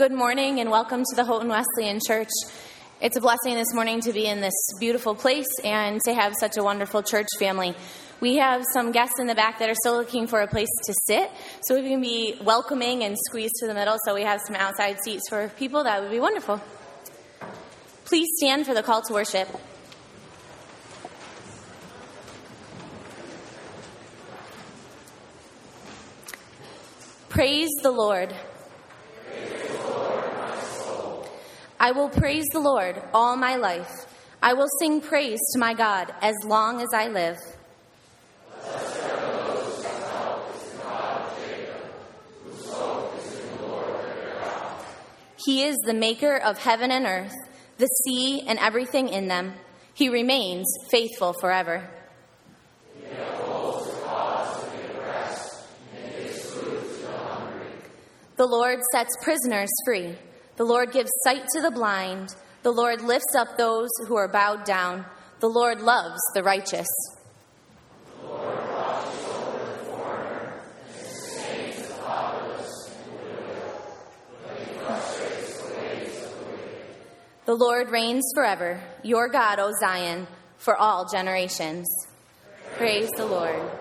[0.00, 2.30] Good morning and welcome to the Houghton Wesleyan Church.
[3.02, 6.56] It's a blessing this morning to be in this beautiful place and to have such
[6.56, 7.74] a wonderful church family.
[8.18, 10.94] We have some guests in the back that are still looking for a place to
[11.06, 11.30] sit,
[11.64, 13.98] so we can be welcoming and squeeze to the middle.
[14.06, 15.84] So we have some outside seats for people.
[15.84, 16.62] That would be wonderful.
[18.06, 19.48] Please stand for the call to worship.
[27.28, 28.34] Praise the Lord.
[31.82, 33.90] I will praise the Lord all my life.
[34.42, 37.38] I will sing praise to my God as long as I live.
[45.46, 47.34] He is the maker of heaven and earth,
[47.78, 49.54] the sea and everything in them.
[49.94, 51.88] He remains faithful forever.
[58.36, 60.16] The Lord sets prisoners free.
[60.60, 62.34] The Lord gives sight to the blind.
[62.64, 65.06] The Lord lifts up those who are bowed down.
[65.38, 66.86] The Lord loves the righteous.
[77.46, 80.26] The Lord reigns forever, your God, O Zion,
[80.58, 81.88] for all generations.
[82.76, 83.79] Praise the Lord.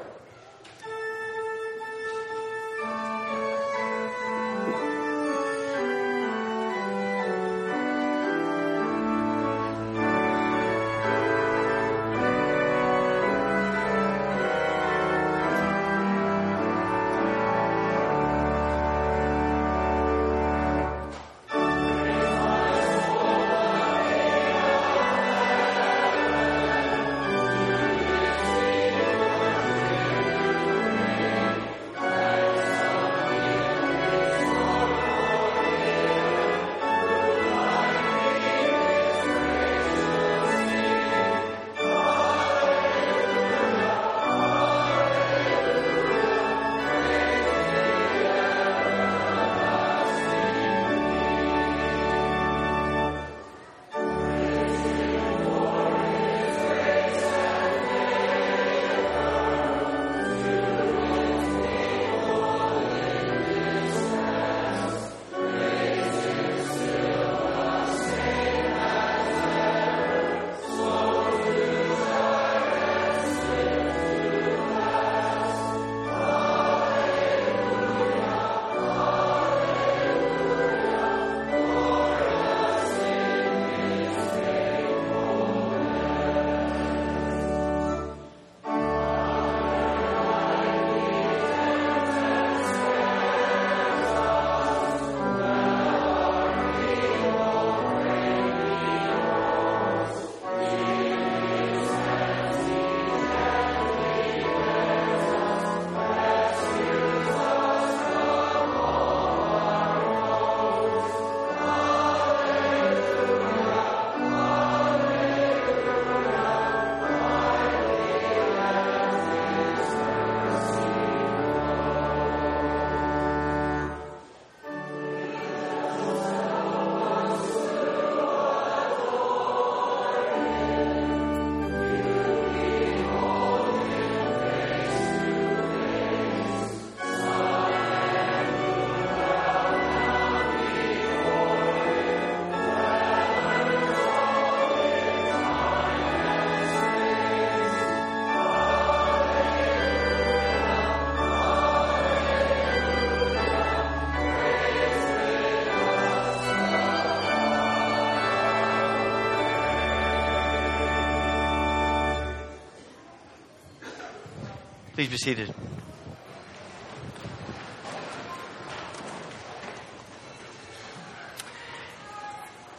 [165.00, 165.54] Please be seated.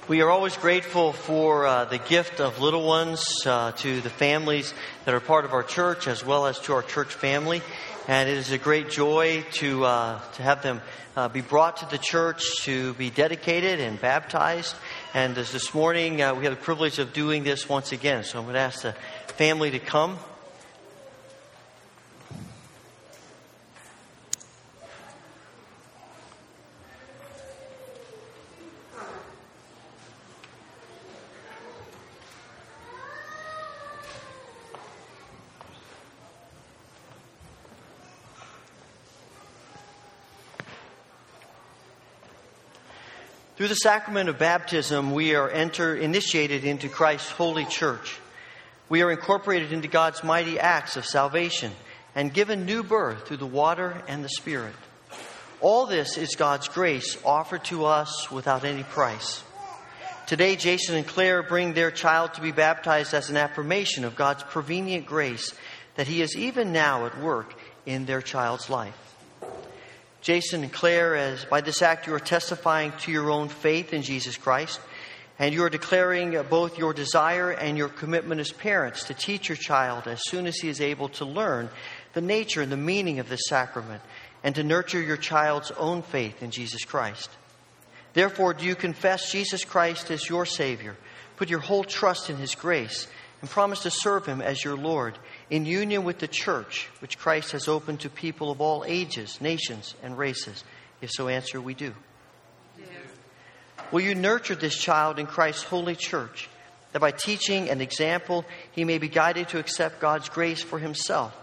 [0.06, 4.74] We are always grateful for uh, the gift of little ones uh, to the families
[5.06, 7.62] that are part of our church as well as to our church family.
[8.06, 10.82] And it is a great joy to, uh, to have them
[11.16, 14.76] uh, be brought to the church to be dedicated and baptized.
[15.14, 18.24] And as this morning, uh, we have the privilege of doing this once again.
[18.24, 18.92] So I'm going to ask the
[19.38, 20.18] family to come.
[43.60, 48.18] Through the sacrament of baptism, we are enter, initiated into Christ's holy church.
[48.88, 51.70] We are incorporated into God's mighty acts of salvation
[52.14, 54.74] and given new birth through the water and the Spirit.
[55.60, 59.44] All this is God's grace offered to us without any price.
[60.26, 64.42] Today, Jason and Claire bring their child to be baptized as an affirmation of God's
[64.42, 65.52] prevenient grace
[65.96, 67.52] that He is even now at work
[67.84, 69.09] in their child's life.
[70.20, 74.02] Jason and Claire, as by this act you are testifying to your own faith in
[74.02, 74.78] Jesus Christ,
[75.38, 79.56] and you are declaring both your desire and your commitment as parents to teach your
[79.56, 81.70] child as soon as he is able to learn
[82.12, 84.02] the nature and the meaning of this sacrament
[84.44, 87.30] and to nurture your child's own faith in Jesus Christ.
[88.12, 90.96] Therefore, do you confess Jesus Christ as your Savior,
[91.36, 93.06] put your whole trust in His grace,
[93.40, 95.16] and promise to serve Him as your Lord
[95.50, 99.94] in union with the church, which Christ has opened to people of all ages, nations,
[100.02, 100.64] and races?
[101.00, 101.92] If so, answer, we do.
[102.78, 102.88] Yes.
[103.90, 106.48] Will you nurture this child in Christ's holy church,
[106.92, 111.36] that by teaching and example he may be guided to accept God's grace for himself,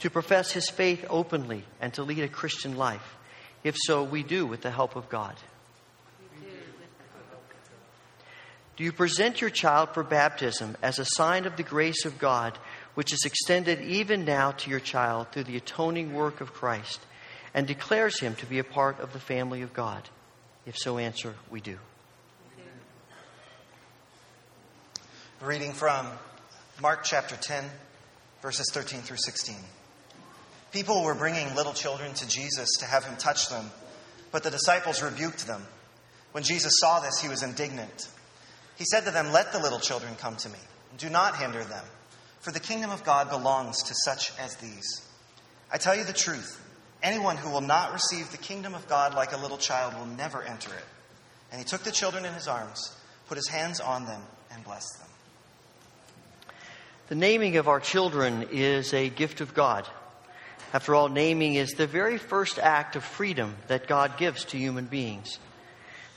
[0.00, 3.16] to profess his faith openly, and to lead a Christian life?
[3.64, 5.34] If so, we do with the help of God.
[8.76, 12.58] Do you present your child for baptism as a sign of the grace of God
[12.96, 16.98] which is extended even now to your child through the atoning work of Christ,
[17.52, 20.08] and declares him to be a part of the family of God?
[20.64, 21.78] If so, answer, we do.
[25.42, 26.08] Reading from
[26.80, 27.64] Mark chapter 10,
[28.40, 29.56] verses 13 through 16.
[30.72, 33.70] People were bringing little children to Jesus to have him touch them,
[34.32, 35.62] but the disciples rebuked them.
[36.32, 38.08] When Jesus saw this, he was indignant.
[38.76, 40.58] He said to them, Let the little children come to me.
[40.96, 41.84] Do not hinder them
[42.40, 45.06] for the kingdom of God belongs to such as these.
[45.72, 46.62] I tell you the truth
[47.02, 50.42] anyone who will not receive the kingdom of God like a little child will never
[50.42, 50.84] enter it.
[51.50, 52.96] And he took the children in his arms,
[53.28, 55.08] put his hands on them, and blessed them.
[57.08, 59.86] The naming of our children is a gift of God.
[60.72, 64.86] After all, naming is the very first act of freedom that God gives to human
[64.86, 65.38] beings.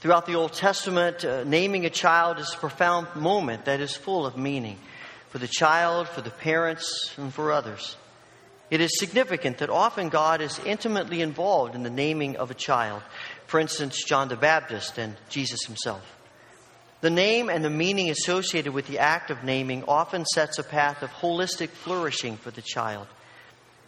[0.01, 4.25] Throughout the Old Testament, uh, naming a child is a profound moment that is full
[4.25, 4.79] of meaning
[5.29, 7.95] for the child, for the parents, and for others.
[8.69, 13.01] It is significant that often God is intimately involved in the naming of a child.
[13.47, 16.03] For instance, John the Baptist and Jesus himself.
[17.01, 21.01] The name and the meaning associated with the act of naming often sets a path
[21.01, 23.07] of holistic flourishing for the child.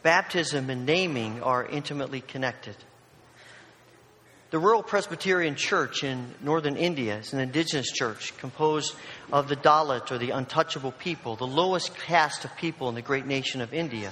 [0.02, 2.76] Baptism and naming are intimately connected.
[4.52, 8.94] The Rural Presbyterian Church in northern India is an indigenous church composed
[9.32, 13.26] of the Dalit or the untouchable people, the lowest caste of people in the great
[13.26, 14.12] nation of India.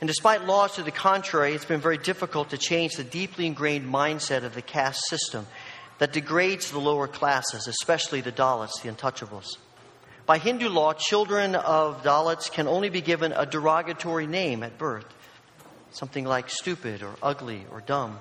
[0.00, 3.86] And despite laws to the contrary, it's been very difficult to change the deeply ingrained
[3.86, 5.46] mindset of the caste system
[5.98, 9.58] that degrades the lower classes, especially the Dalits, the untouchables.
[10.26, 15.06] By Hindu law, children of Dalits can only be given a derogatory name at birth,
[15.92, 18.18] something like stupid or ugly or dumb.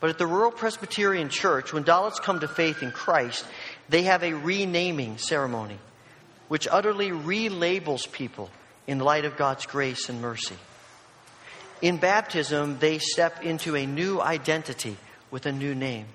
[0.00, 3.44] But at the Rural Presbyterian Church, when Dalits come to faith in Christ,
[3.88, 5.78] they have a renaming ceremony,
[6.48, 8.50] which utterly relabels people
[8.86, 10.56] in light of God's grace and mercy.
[11.82, 14.96] In baptism, they step into a new identity
[15.30, 16.06] with a new name.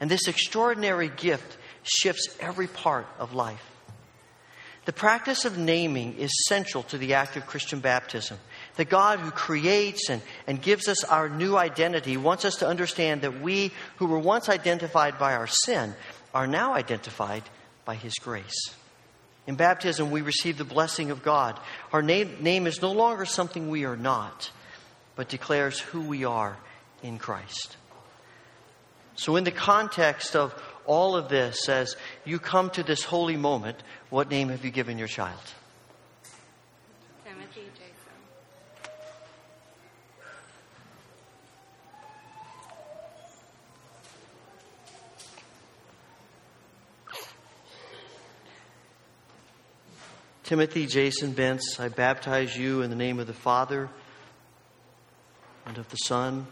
[0.00, 3.64] And this extraordinary gift shifts every part of life.
[4.84, 8.38] The practice of naming is central to the act of Christian baptism.
[8.76, 13.22] The God who creates and, and gives us our new identity wants us to understand
[13.22, 15.94] that we, who were once identified by our sin,
[16.32, 17.44] are now identified
[17.84, 18.74] by His grace.
[19.46, 21.60] In baptism, we receive the blessing of God.
[21.92, 24.50] Our name, name is no longer something we are not,
[25.16, 26.56] but declares who we are
[27.02, 27.76] in Christ.
[29.16, 30.54] So, in the context of
[30.86, 33.76] all of this, as you come to this holy moment,
[34.10, 35.38] what name have you given your child?
[50.44, 53.88] Timothy Jason Bence, I baptize you in the name of the Father
[55.64, 56.46] and of the Son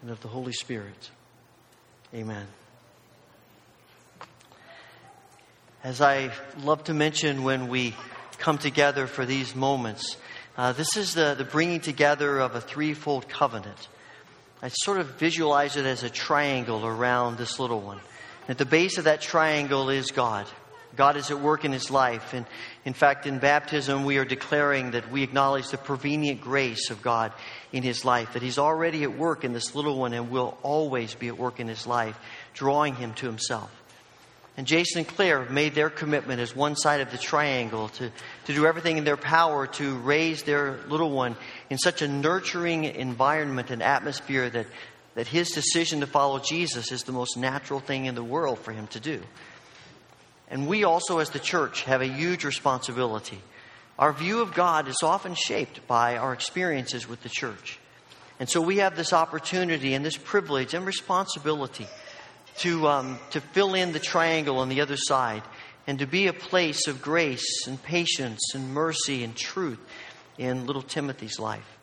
[0.00, 1.10] and of the Holy Spirit.
[2.14, 2.46] Amen.
[5.84, 6.30] As I
[6.62, 7.94] love to mention when we
[8.38, 10.16] come together for these moments,
[10.56, 13.88] uh, this is the, the bringing together of a threefold covenant.
[14.62, 18.00] I sort of visualize it as a triangle around this little one.
[18.48, 20.46] At the base of that triangle is God.
[20.96, 22.32] God is at work in his life.
[22.34, 22.46] And
[22.84, 27.32] in fact, in baptism, we are declaring that we acknowledge the prevenient grace of God
[27.72, 31.14] in his life, that he's already at work in this little one and will always
[31.14, 32.18] be at work in his life,
[32.54, 33.70] drawing him to himself.
[34.56, 38.10] And Jason and Claire have made their commitment as one side of the triangle to,
[38.46, 41.36] to do everything in their power to raise their little one
[41.68, 44.66] in such a nurturing environment and atmosphere that,
[45.14, 48.72] that his decision to follow Jesus is the most natural thing in the world for
[48.72, 49.20] him to do.
[50.48, 53.40] And we also, as the church, have a huge responsibility.
[53.98, 57.78] Our view of God is often shaped by our experiences with the church.
[58.38, 61.86] And so we have this opportunity and this privilege and responsibility
[62.58, 65.42] to, um, to fill in the triangle on the other side
[65.86, 69.78] and to be a place of grace and patience and mercy and truth
[70.36, 71.78] in little Timothy's life.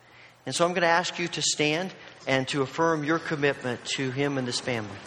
[0.46, 1.94] And so I'm going to ask you to stand
[2.28, 4.98] and to affirm your commitment to him and this family.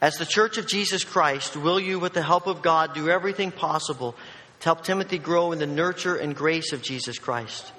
[0.00, 3.52] As the Church of Jesus Christ, will you, with the help of God, do everything
[3.52, 4.14] possible
[4.60, 7.70] to help Timothy grow in the nurture and grace of Jesus Christ?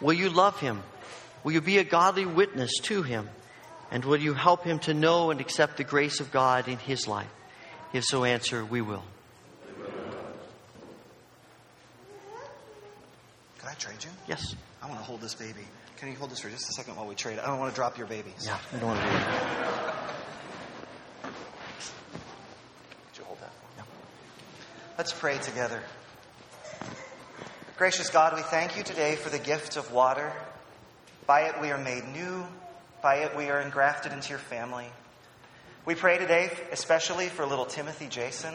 [0.00, 0.82] Will you love him?
[1.44, 3.28] Will you be a godly witness to him?
[3.92, 7.06] And will you help him to know and accept the grace of God in his
[7.06, 7.30] life?
[7.92, 9.04] If so, answer, we will.
[13.58, 14.10] Can I trade you?
[14.28, 14.54] Yes.
[14.82, 15.66] I want to hold this baby.
[15.98, 17.38] Can you hold this for just a second while we trade?
[17.38, 18.46] I don't want to drop your babies.
[18.46, 20.19] Yeah, we don't want to do that.
[21.82, 23.52] Could you hold that?
[23.76, 23.84] Yeah.
[24.98, 25.82] Let's pray together.
[27.76, 30.32] Gracious God, we thank you today for the gift of water.
[31.26, 32.44] By it we are made new.
[33.02, 34.86] By it we are engrafted into your family.
[35.86, 38.54] We pray today especially for little Timothy Jason.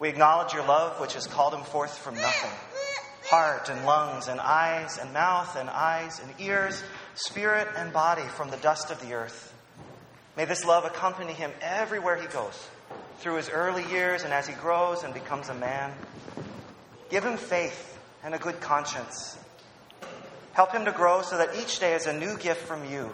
[0.00, 2.50] We acknowledge your love, which has called him forth from nothing
[3.24, 6.82] heart and lungs and eyes and mouth and eyes and ears,
[7.14, 9.53] spirit and body from the dust of the earth.
[10.36, 12.68] May this love accompany him everywhere he goes,
[13.18, 15.92] through his early years and as he grows and becomes a man.
[17.10, 19.38] Give him faith and a good conscience.
[20.52, 23.10] Help him to grow so that each day is a new gift from you,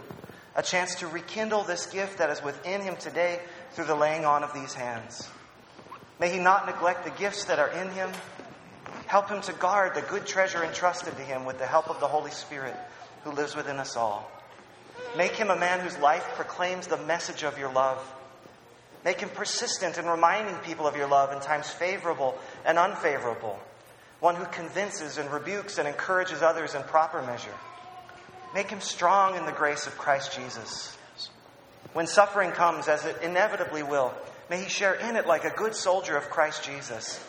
[0.57, 3.41] a chance to rekindle this gift that is within him today
[3.73, 5.29] through the laying on of these hands.
[6.19, 8.11] May he not neglect the gifts that are in him
[9.11, 12.07] Help him to guard the good treasure entrusted to him with the help of the
[12.07, 12.77] Holy Spirit
[13.25, 14.31] who lives within us all.
[15.17, 18.01] Make him a man whose life proclaims the message of your love.
[19.05, 23.59] Make him persistent in reminding people of your love in times favorable and unfavorable.
[24.21, 27.55] One who convinces and rebukes and encourages others in proper measure.
[28.55, 30.97] Make him strong in the grace of Christ Jesus.
[31.93, 34.13] When suffering comes, as it inevitably will,
[34.49, 37.25] may he share in it like a good soldier of Christ Jesus.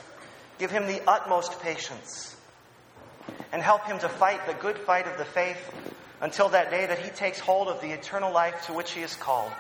[0.60, 2.36] Give him the utmost patience
[3.52, 5.72] and help him to fight the good fight of the faith
[6.22, 9.16] until that day that he takes hold of the eternal life to which he is
[9.16, 9.52] called.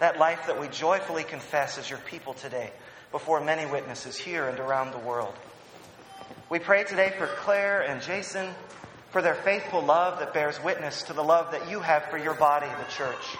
[0.00, 2.72] That life that we joyfully confess as your people today
[3.12, 5.34] before many witnesses here and around the world.
[6.48, 8.48] We pray today for Claire and Jason,
[9.10, 12.34] for their faithful love that bears witness to the love that you have for your
[12.34, 13.36] body, the church.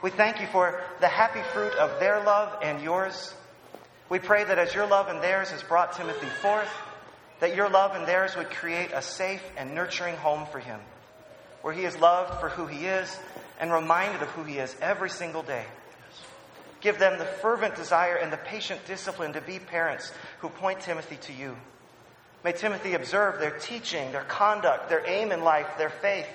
[0.00, 3.34] We thank you for the happy fruit of their love and yours.
[4.10, 6.68] We pray that as your love and theirs has brought Timothy forth,
[7.40, 10.78] that your love and theirs would create a safe and nurturing home for him,
[11.64, 13.18] where he is loved for who he is
[13.58, 15.64] and reminded of who he is every single day.
[16.82, 21.16] Give them the fervent desire and the patient discipline to be parents who point Timothy
[21.22, 21.56] to you.
[22.44, 26.28] May Timothy observe their teaching, their conduct, their aim in life, their faith,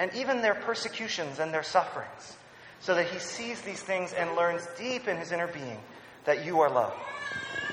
[0.00, 2.36] and even their persecutions and their sufferings,
[2.80, 5.78] so that he sees these things and learns deep in his inner being
[6.24, 6.98] that you are loved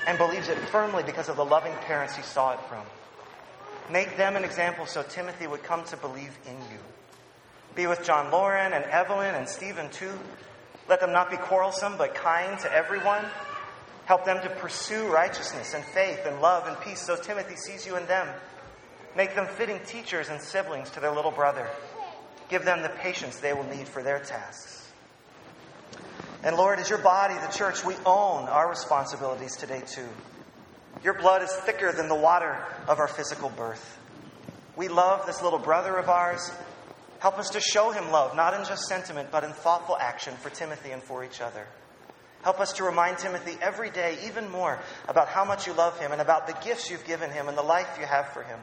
[0.06, 2.84] and believes it firmly because of the loving parents he saw it from.
[3.90, 6.78] Make them an example so Timothy would come to believe in you.
[7.74, 10.12] Be with John Lauren and Evelyn and Stephen too.
[10.88, 13.24] Let them not be quarrelsome, but kind to everyone.
[14.06, 17.96] Help them to pursue righteousness and faith and love and peace so Timothy sees you
[17.96, 18.28] in them.
[19.16, 21.68] Make them fitting teachers and siblings to their little brother.
[22.48, 24.92] Give them the patience they will need for their tasks.
[26.42, 30.08] And Lord, as your body, the church, we own our responsibilities today too.
[31.04, 32.56] Your blood is thicker than the water
[32.88, 33.98] of our physical birth.
[34.74, 36.50] We love this little brother of ours.
[37.18, 40.48] Help us to show him love, not in just sentiment, but in thoughtful action for
[40.48, 41.66] Timothy and for each other.
[42.42, 46.10] Help us to remind Timothy every day, even more, about how much you love him
[46.10, 48.58] and about the gifts you've given him and the life you have for him.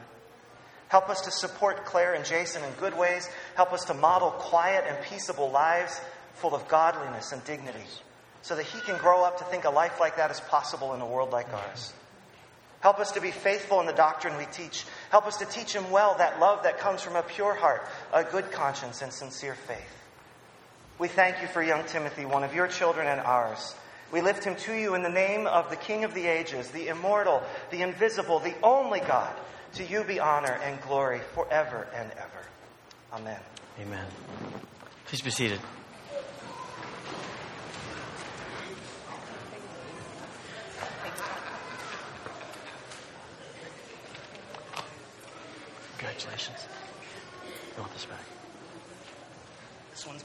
[0.88, 3.28] Help us to support Claire and Jason in good ways.
[3.54, 6.00] Help us to model quiet and peaceable lives
[6.34, 7.84] full of godliness and dignity,
[8.42, 11.00] so that he can grow up to think a life like that is possible in
[11.00, 11.92] a world like ours.
[12.82, 14.84] Help us to be faithful in the doctrine we teach.
[15.10, 18.24] Help us to teach him well that love that comes from a pure heart, a
[18.24, 19.78] good conscience, and sincere faith.
[20.98, 23.76] We thank you for young Timothy, one of your children and ours.
[24.10, 26.88] We lift him to you in the name of the King of the ages, the
[26.88, 29.32] immortal, the invisible, the only God.
[29.74, 32.46] To you be honor and glory forever and ever.
[33.14, 33.40] Amen.
[33.80, 34.04] Amen.
[35.06, 35.60] Please be seated.
[46.02, 46.66] Congratulations.
[47.76, 48.18] I want this back.
[49.92, 50.24] This one's.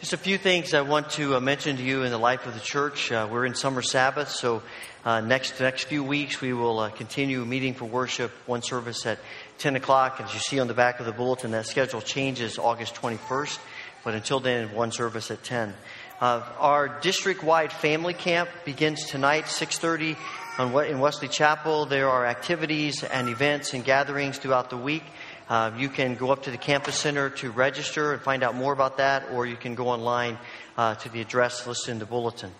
[0.00, 2.54] Just a few things I want to uh, mention to you in the life of
[2.54, 3.12] the church.
[3.12, 4.60] Uh, we're in summer Sabbath, so
[5.04, 8.32] uh, next next few weeks we will uh, continue meeting for worship.
[8.46, 9.20] One service at
[9.58, 11.52] 10 o'clock, as you see on the back of the bulletin.
[11.52, 13.60] That schedule changes August 21st,
[14.02, 15.72] but until then, one service at 10.
[16.20, 20.16] Uh, our district-wide family camp begins tonight, 6:30,
[20.58, 21.86] on, in Wesley Chapel.
[21.86, 25.04] There are activities and events and gatherings throughout the week.
[25.48, 28.72] Uh, you can go up to the campus center to register and find out more
[28.72, 30.38] about that, or you can go online
[30.76, 32.50] uh, to the address listed in the bulletin.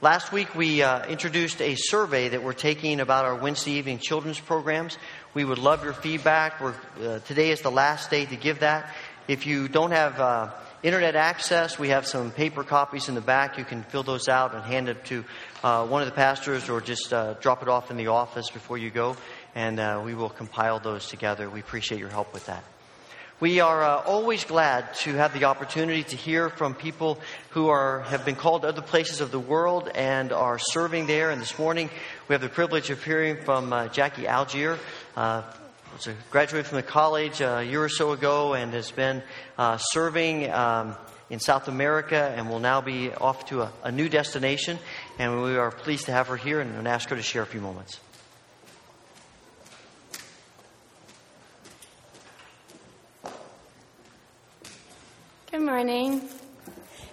[0.00, 4.40] Last week, we uh, introduced a survey that we're taking about our Wednesday evening children's
[4.40, 4.96] programs.
[5.34, 6.62] We would love your feedback.
[6.62, 8.94] Uh, today is the last day to give that.
[9.28, 10.50] If you don't have uh,
[10.86, 13.58] internet access, we have some paper copies in the back.
[13.58, 15.24] You can fill those out and hand it to
[15.64, 18.90] uh, one of the pastors or just drop it off in the office before you
[18.90, 19.16] go
[19.56, 21.48] and uh, we will compile those together.
[21.48, 22.62] We appreciate your help with that.
[23.40, 27.18] We are uh, always glad to have the opportunity to hear from people
[27.50, 31.30] who are, have been called to other places of the world and are serving there.
[31.30, 31.90] And this morning,
[32.28, 34.78] we have the privilege of hearing from uh, Jackie Algier.
[35.16, 35.42] Uh,
[35.96, 39.22] was a graduate from the college uh, a year or so ago and has been
[39.56, 40.94] uh, serving um,
[41.30, 44.78] in South America and will now be off to a, a, new destination.
[45.18, 47.62] And we are pleased to have her here and ask her to share a few
[47.62, 47.98] moments.
[55.50, 56.28] Good morning.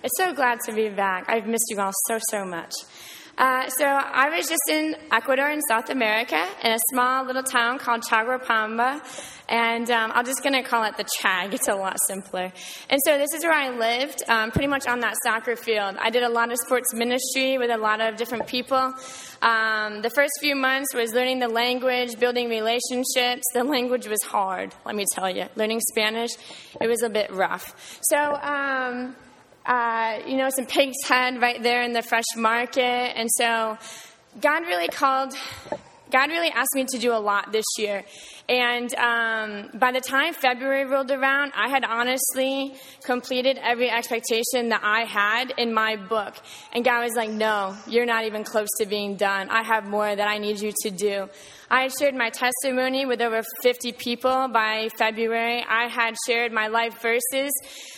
[0.04, 1.30] It's so glad to be back.
[1.30, 2.74] I've missed you all so, so much.
[3.36, 7.80] Uh, so I was just in Ecuador in South America in a small little town
[7.80, 9.02] called Chaguapamba.
[9.50, 11.54] And um, I'm just going to call it the Chag.
[11.54, 12.54] It's a lot simpler.
[12.90, 15.98] And so this is where I lived, um, pretty much on that soccer field.
[16.00, 18.94] I did a lot of sports ministry with a lot of different people.
[19.42, 23.44] Um, the first few months was learning the language, building relationships.
[23.54, 25.46] The language was hard, let me tell you.
[25.56, 26.32] Learning Spanish,
[26.80, 28.00] it was a bit rough.
[28.04, 29.16] So, um,
[29.66, 32.82] uh, you know, some pig's head right there in the fresh market.
[32.82, 33.78] And so
[34.42, 35.34] God really called,
[36.14, 38.04] God really asked me to do a lot this year.
[38.48, 44.82] And um, by the time February rolled around, I had honestly completed every expectation that
[44.84, 46.36] I had in my book.
[46.72, 49.50] And God was like, No, you're not even close to being done.
[49.50, 51.30] I have more that I need you to do.
[51.72, 55.66] I had shared my testimony with over 50 people by February.
[55.68, 57.52] I had shared my life verses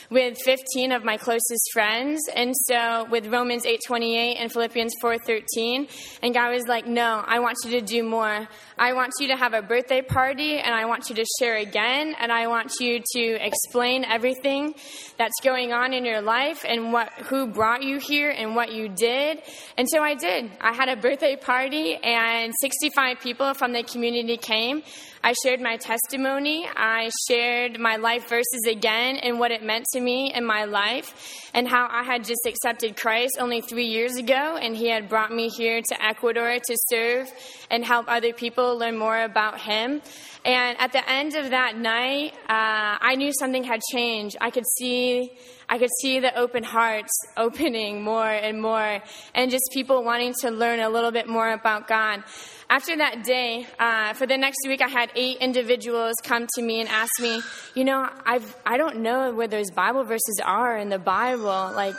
[0.10, 2.21] with 15 of my closest friends.
[2.34, 5.89] And so with Romans 8:28 and Philippians 4:13,
[6.21, 8.48] and God was like, "No, I want you to do more.
[8.78, 12.15] I want you to have a birthday party and I want you to share again
[12.20, 14.76] and I want you to explain everything
[15.18, 18.89] that's going on in your life and what who brought you here and what you
[18.89, 19.41] did."
[19.78, 20.52] And so I did.
[20.62, 24.84] I had a birthday party and 65 people from the community came.
[25.25, 26.69] I shared my testimony.
[26.75, 31.49] I shared my life verses again and what it meant to me in my life
[31.51, 35.33] and how I had just accepted Christ only three years ago and he had brought
[35.33, 37.33] me here to Ecuador to serve
[37.71, 40.03] and help other people learn more about him.
[40.45, 44.38] And at the end of that night, uh, I knew something had changed.
[44.39, 45.31] I could see,
[45.67, 49.01] I could see the open hearts opening more and more,
[49.34, 52.23] and just people wanting to learn a little bit more about God.
[52.69, 56.80] After that day, uh, for the next week, I had eight individuals come to me
[56.80, 57.41] and ask me,
[57.75, 61.95] you know, I've I don't know where those Bible verses are in the Bible, like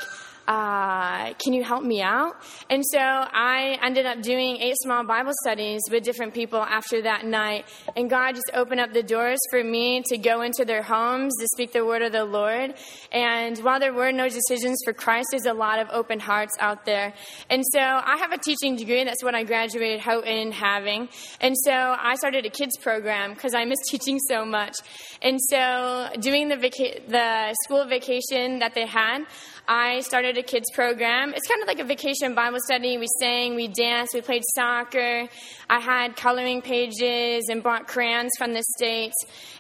[0.47, 2.37] uh, can you help me out?
[2.71, 7.25] And so I ended up doing eight small Bible studies with different people after that
[7.25, 7.67] night.
[7.97, 11.47] And God just opened up the doors for me to go into their homes to
[11.55, 12.75] speak the word of the Lord.
[13.13, 16.85] And while there were no decisions for Christ, there's a lot of open hearts out
[16.85, 17.13] there.
[17.51, 19.03] And so I have a teaching degree.
[19.05, 21.09] That's what I graduated Houghton having.
[21.41, 24.75] And so I started a kids program because I miss teaching so much.
[25.23, 29.25] And so doing the, vaca- the school vacation that they had,
[29.69, 31.35] I started a kids program.
[31.35, 32.99] It's kind of like a vacation Bible study.
[32.99, 35.29] We sang, we danced, we played soccer.
[35.69, 39.15] I had coloring pages and brought crayons from the States.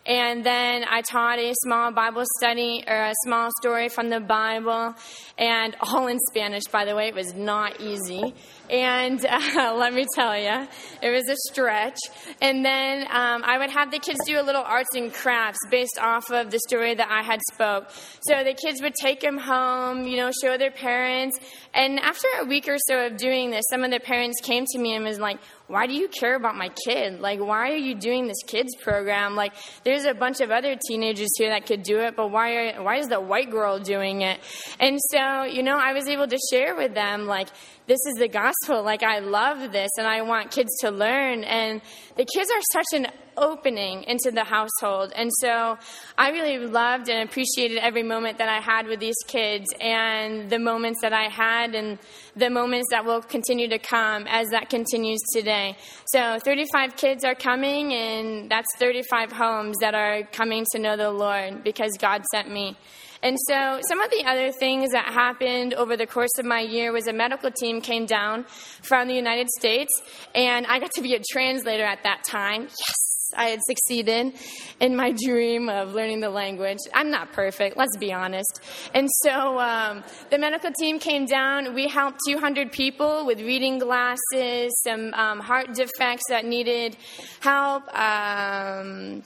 [0.06, 4.94] And then I taught a small Bible study or a small story from the Bible,
[5.36, 7.08] and all in Spanish, by the way.
[7.08, 8.34] It was not easy.
[8.70, 10.66] And uh, let me tell you,
[11.02, 11.98] it was a stretch.
[12.40, 15.98] And then um, I would have the kids do a little arts and crafts based
[16.00, 17.90] off of the story that I had spoke.
[18.28, 21.38] So the kids would take them home, you know, show their parents.
[21.76, 24.78] And after a week or so of doing this, some of the parents came to
[24.78, 27.20] me and was like, why do you care about my kid?
[27.20, 29.36] Like, why are you doing this kids program?
[29.36, 29.52] Like,
[29.84, 32.96] there's a bunch of other teenagers here that could do it, but why, are, why
[32.96, 34.40] is the white girl doing it?
[34.80, 37.48] And so, you know, I was able to share with them, like,
[37.86, 38.82] this is the gospel.
[38.82, 41.44] Like, I love this and I want kids to learn.
[41.44, 41.82] And
[42.16, 45.12] the kids are such an opening into the household.
[45.14, 45.78] And so
[46.16, 50.58] I really loved and appreciated every moment that I had with these kids and the
[50.58, 51.98] moments that I had and
[52.34, 55.76] the moments that will continue to come as that continues today.
[56.06, 61.10] So 35 kids are coming, and that's 35 homes that are coming to know the
[61.10, 62.76] Lord because God sent me.
[63.22, 66.92] And so, some of the other things that happened over the course of my year
[66.92, 68.44] was a medical team came down
[68.82, 69.90] from the United States,
[70.34, 72.62] and I got to be a translator at that time.
[72.62, 73.05] Yes!
[73.36, 74.34] I had succeeded
[74.80, 76.78] in my dream of learning the language.
[76.94, 78.60] I'm not perfect, let's be honest.
[78.94, 81.74] And so um, the medical team came down.
[81.74, 86.96] We helped 200 people with reading glasses, some um, heart defects that needed
[87.40, 87.82] help.
[87.96, 89.22] Um,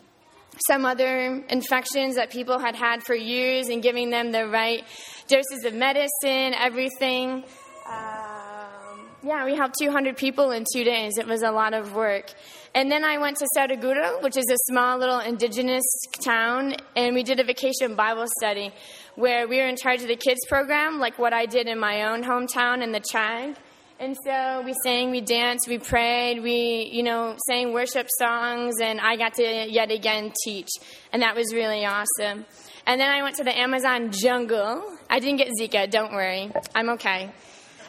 [0.66, 4.85] some other infections that people had had for years and giving them the right
[5.27, 7.44] doses of medicine, everything.
[7.88, 8.39] Um,
[9.23, 11.19] yeah, we helped 200 people in two days.
[11.19, 12.33] It was a lot of work.
[12.75, 15.85] And then I went to Saraguro, which is a small little indigenous
[16.25, 18.73] town, and we did a vacation Bible study
[19.17, 22.05] where we were in charge of the kids program, like what I did in my
[22.05, 23.57] own hometown in the Chag.
[23.99, 28.99] And so we sang, we danced, we prayed, we, you know, sang worship songs, and
[28.99, 30.71] I got to yet again teach.
[31.13, 32.47] And that was really awesome.
[32.87, 34.83] And then I went to the Amazon jungle.
[35.11, 36.51] I didn't get Zika, don't worry.
[36.75, 37.31] I'm okay.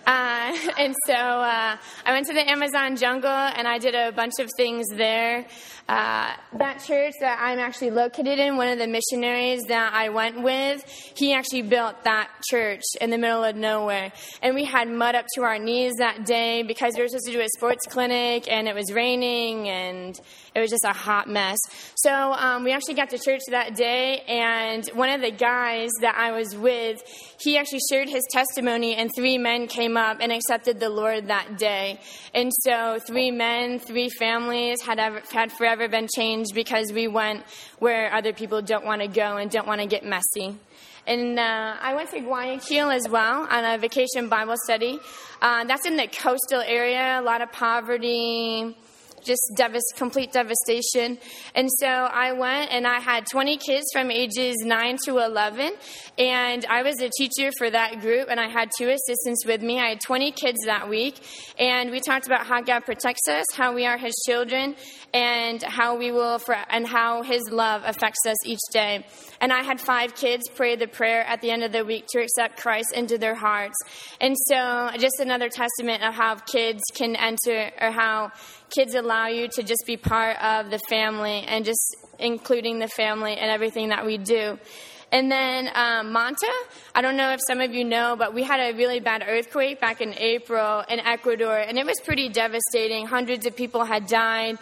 [0.06, 4.34] Uh, and so uh, I went to the Amazon jungle and I did a bunch
[4.40, 5.46] of things there.
[5.88, 10.42] Uh, that church that I'm actually located in, one of the missionaries that I went
[10.42, 10.84] with,
[11.16, 14.12] he actually built that church in the middle of nowhere.
[14.42, 17.34] And we had mud up to our knees that day because we were supposed to
[17.34, 20.20] do a sports clinic and it was raining and
[20.54, 21.58] it was just a hot mess.
[21.96, 26.16] So um, we actually got to church that day, and one of the guys that
[26.18, 27.02] I was with,
[27.40, 31.58] he actually shared his testimony, and three men came up and accepted the Lord that
[31.58, 32.02] day.
[32.34, 37.44] And so three men, three families had ever, had forever been changed because we went
[37.80, 40.56] where other people don't want to go and don't want to get messy.
[41.08, 45.00] And uh, I went to Guayaquil as well on a vacation Bible study.
[45.42, 48.76] Uh, that's in the coastal area, a lot of poverty
[49.24, 51.18] just complete devastation.
[51.56, 55.74] And so I went and I had 20 kids from ages 9 to 11.
[56.18, 59.80] And I was a teacher for that group, and I had two assistants with me.
[59.80, 61.20] I had 20 kids that week.
[61.58, 64.76] And we talked about how God protects us, how we are His children,
[65.14, 69.06] and how we will, and how His love affects us each day.
[69.40, 72.22] And I had five kids pray the prayer at the end of the week to
[72.22, 73.76] accept Christ into their hearts.
[74.20, 78.32] And so, just another testament of how kids can enter, or how
[78.72, 83.36] kids allow you to just be part of the family and just including the family
[83.38, 84.58] and everything that we do.
[85.14, 86.52] And then um, Manta,
[86.96, 89.82] I don't know if some of you know, but we had a really bad earthquake
[89.82, 93.08] back in April in Ecuador, and it was pretty devastating.
[93.08, 94.58] Hundreds of people had died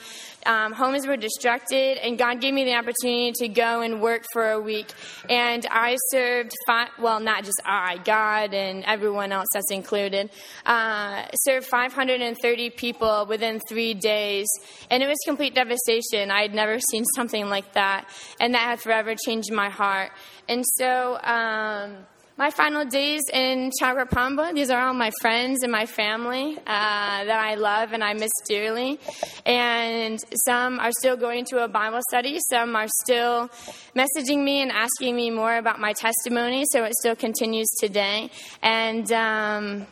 [0.45, 4.52] um, homes were destructed, and God gave me the opportunity to go and work for
[4.52, 4.91] a week.
[5.30, 10.30] And I served, five, well, not just I, God and everyone else that's included,
[10.65, 14.47] uh, served 530 people within three days.
[14.89, 16.32] And it was complete devastation.
[16.32, 20.12] I had never seen something like that, and that had forever changed my heart.
[20.47, 21.97] And so, um,
[22.39, 27.38] my final days in Chaguapamba, these are all my friends and my family uh, that
[27.38, 28.97] I love and I miss dearly.
[29.45, 33.49] And some are still going to a Bible study, some are still
[33.93, 38.32] messaging me and asking me more about my testimony, so it still continues today.
[38.63, 39.86] And um,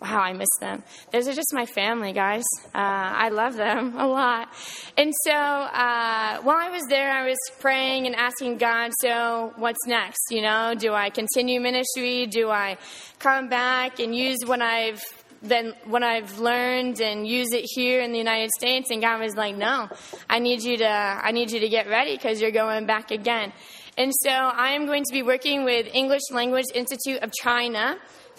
[0.00, 0.82] wow, I miss them.
[1.12, 2.44] Those are just my family, guys.
[2.66, 4.48] Uh, I love them a lot.
[4.96, 9.86] And so uh, while I was there, I was praying and asking God, so what's
[9.86, 10.20] next?
[10.30, 12.26] You know, do I continue ministry?
[12.26, 12.78] Do I
[13.18, 15.00] come back and use what I've
[15.40, 19.36] then what I've learned and use it here in the United States and God was
[19.36, 19.88] like no
[20.28, 23.52] I need you to I need you to get ready because you're going back again
[23.96, 27.98] and so I am going to be working with English Language Institute of China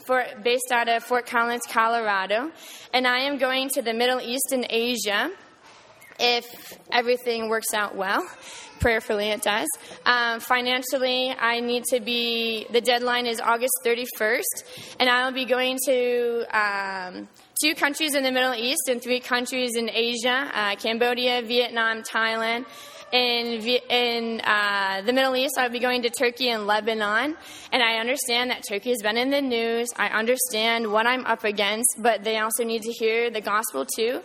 [0.10, 2.52] for, based out of Fort Collins, Colorado.
[2.96, 5.30] And I am going to the Middle East and Asia
[6.20, 6.48] if
[6.92, 8.28] everything works out well.
[8.80, 9.68] Prayerfully, it does.
[10.08, 15.78] Um, financially, I need to be, the deadline is August 31st, and I'll be going
[15.86, 16.46] to.
[16.58, 17.28] Um,
[17.62, 22.66] two countries in the Middle East and three countries in Asia uh, Cambodia, Vietnam, Thailand.
[23.12, 27.36] In, in uh, the Middle East, I'll be going to Turkey and Lebanon.
[27.72, 29.90] And I understand that Turkey has been in the news.
[29.96, 34.22] I understand what I'm up against, but they also need to hear the gospel too.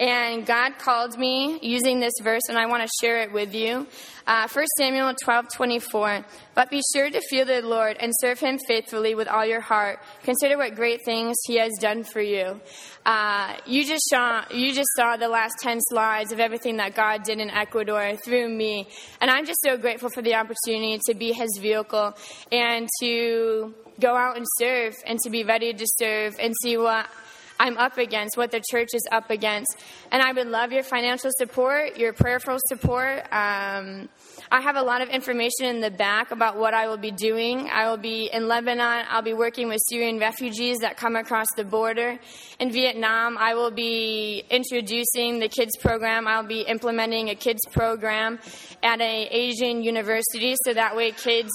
[0.00, 3.86] And God called me using this verse, and I want to share it with you.
[4.26, 6.24] Uh, 1 Samuel 12 24.
[6.54, 10.00] But be sure to fear the Lord and serve him faithfully with all your heart.
[10.24, 12.60] Consider what great things he has done for you.
[13.06, 17.22] Uh, you, just saw, you just saw the last 10 slides of everything that God
[17.22, 18.88] did in Ecuador through me.
[19.20, 22.16] And I'm just so grateful for the opportunity to be his vehicle
[22.50, 27.08] and to go out and serve and to be ready to serve and see what
[27.58, 29.76] I'm up against, what the church is up against.
[30.10, 33.20] And I would love your financial support, your prayerful support.
[33.32, 34.08] Um,
[34.50, 37.68] I have a lot of information in the back about what I will be doing.
[37.70, 39.04] I will be in Lebanon.
[39.08, 42.18] I'll be working with Syrian refugees that come across the border.
[42.58, 46.26] In Vietnam, I will be introducing the kids program.
[46.26, 48.38] I'll be implementing a kids program
[48.82, 51.50] at an Asian university so that way kids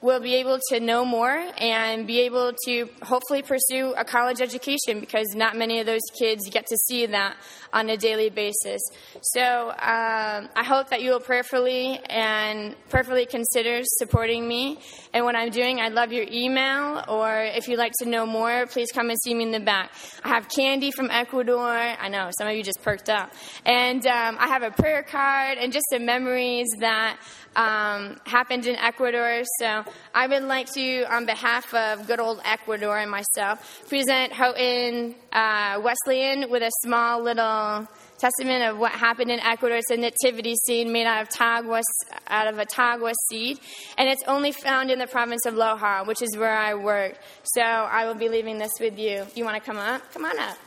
[0.00, 5.00] will be able to know more and be able to hopefully pursue a college education
[5.00, 7.36] because not many of those kids get to see that
[7.72, 8.80] on a daily basis.
[9.22, 14.78] So um, I hope that you will prayerfully and prayerfully consider supporting me
[15.12, 15.80] and what I'm doing.
[15.80, 19.34] I'd love your email, or if you'd like to know more, please come and see
[19.34, 19.92] me in the back.
[20.24, 21.68] I have candy from Ecuador.
[21.68, 23.32] I know some of you just perked up,
[23.64, 27.18] and um, I have a prayer card and just some memories that
[27.56, 29.42] um, happened in Ecuador.
[29.58, 35.14] So I would like to, on behalf of good old Ecuador and myself, present Houghton
[35.32, 37.86] uh, Wesleyan with a small little
[38.18, 39.78] testament of what happened in Ecuador.
[39.78, 41.82] It's a nativity scene made out of tagua,
[42.26, 43.60] out of a tagua seed,
[43.96, 47.18] and it's only found in the province of Loja, which is where I work.
[47.44, 49.26] So I will be leaving this with you.
[49.34, 50.02] You want to come up?
[50.12, 50.58] Come on up.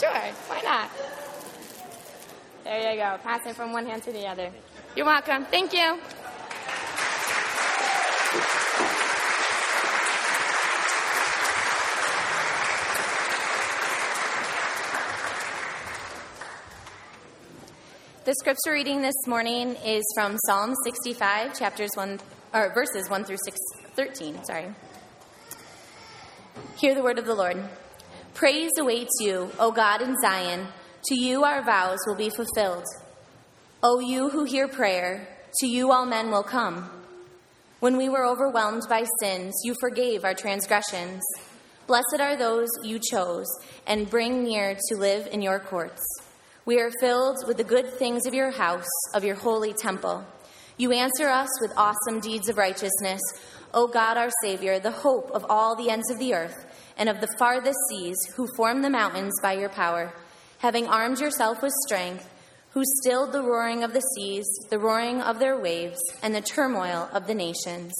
[0.00, 0.90] Sure, why not?
[2.64, 3.18] There you go.
[3.22, 4.50] Passing from one hand to the other.
[4.94, 5.46] You're welcome.
[5.46, 5.98] Thank you.
[18.28, 22.20] The scripture reading this morning is from Psalm 65, chapters 1
[22.52, 23.58] or verses 1 through 6,
[23.96, 24.66] 13, sorry.
[26.76, 27.56] Hear the word of the Lord.
[28.34, 30.66] Praise awaits you, O God in Zion.
[31.06, 32.84] To you our vows will be fulfilled.
[33.82, 35.26] O you who hear prayer,
[35.60, 36.90] to you all men will come.
[37.80, 41.22] When we were overwhelmed by sins, you forgave our transgressions.
[41.86, 43.48] Blessed are those you chose
[43.86, 46.04] and bring near to live in your courts.
[46.68, 50.22] We are filled with the good things of your house, of your holy temple.
[50.76, 53.22] You answer us with awesome deeds of righteousness,
[53.72, 56.66] O God our Savior, the hope of all the ends of the earth
[56.98, 60.12] and of the farthest seas, who formed the mountains by your power,
[60.58, 62.28] having armed yourself with strength
[62.72, 67.08] who stilled the roaring of the seas, the roaring of their waves, and the turmoil
[67.14, 67.94] of the nations.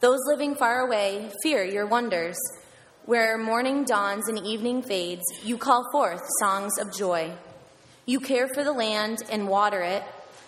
[0.00, 2.36] Those living far away fear your wonders.
[3.04, 7.32] Where morning dawns and evening fades, you call forth songs of joy.
[8.06, 10.04] You care for the land and water it,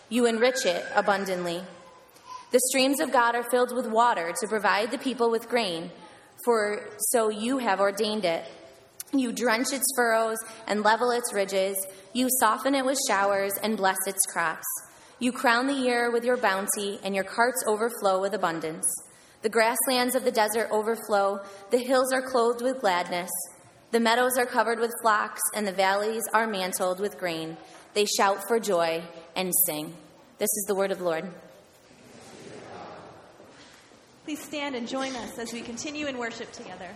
[0.09, 1.61] you enrich it abundantly.
[2.53, 5.91] The streams of God are filled with water to provide the people with grain,
[6.45, 8.45] for so you have ordained it.
[9.13, 10.37] You drench its furrows
[10.69, 11.77] and level its ridges.
[12.13, 14.67] You soften it with showers and bless its crops.
[15.19, 18.87] You crown the year with your bounty, and your carts overflow with abundance.
[19.43, 21.41] The grasslands of the desert overflow.
[21.71, 23.31] The hills are clothed with gladness.
[23.91, 27.57] The meadows are covered with flocks, and the valleys are mantled with grain.
[27.95, 29.03] They shout for joy
[29.35, 29.95] and sing.
[30.39, 31.25] This is the word of the Lord.
[34.25, 36.91] Please stand and join us as we continue in worship together.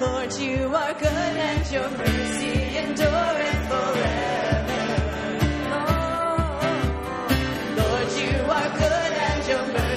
[0.00, 4.43] Lord, you are good and your mercy endureth forever.
[9.54, 9.93] Hallelujah.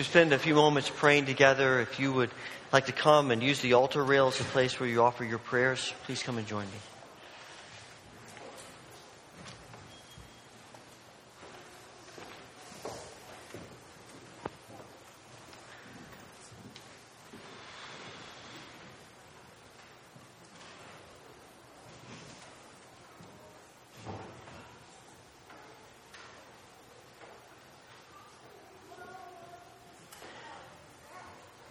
[0.00, 2.30] We spend a few moments praying together, if you would
[2.72, 5.38] like to come and use the altar rail as a place where you offer your
[5.38, 6.78] prayers, please come and join me.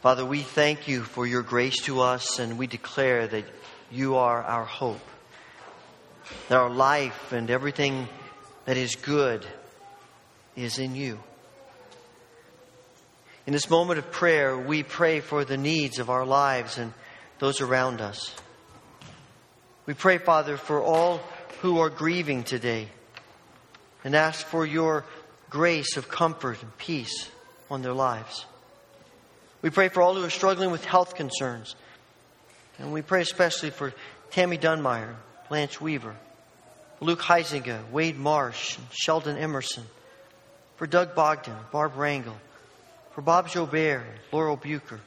[0.09, 3.45] Father, we thank you for your grace to us, and we declare that
[3.91, 5.07] you are our hope.
[6.47, 8.07] That our life and everything
[8.65, 9.45] that is good
[10.55, 11.19] is in you.
[13.45, 16.91] In this moment of prayer, we pray for the needs of our lives and
[17.37, 18.35] those around us.
[19.85, 21.21] We pray, Father, for all
[21.61, 22.87] who are grieving today
[24.03, 25.05] and ask for your
[25.51, 27.29] grace of comfort and peace
[27.69, 28.47] on their lives.
[29.61, 31.75] We pray for all who are struggling with health concerns.
[32.77, 33.93] And we pray especially for
[34.31, 35.15] Tammy Dunmeyer,
[35.49, 36.15] Blanche Weaver,
[37.01, 39.83] Luke Heisinger, Wade Marsh, Sheldon Emerson,
[40.77, 42.35] for Doug Bogdan, Barb Rangel,
[43.11, 45.01] for Bob Jobert, Laurel Bucher,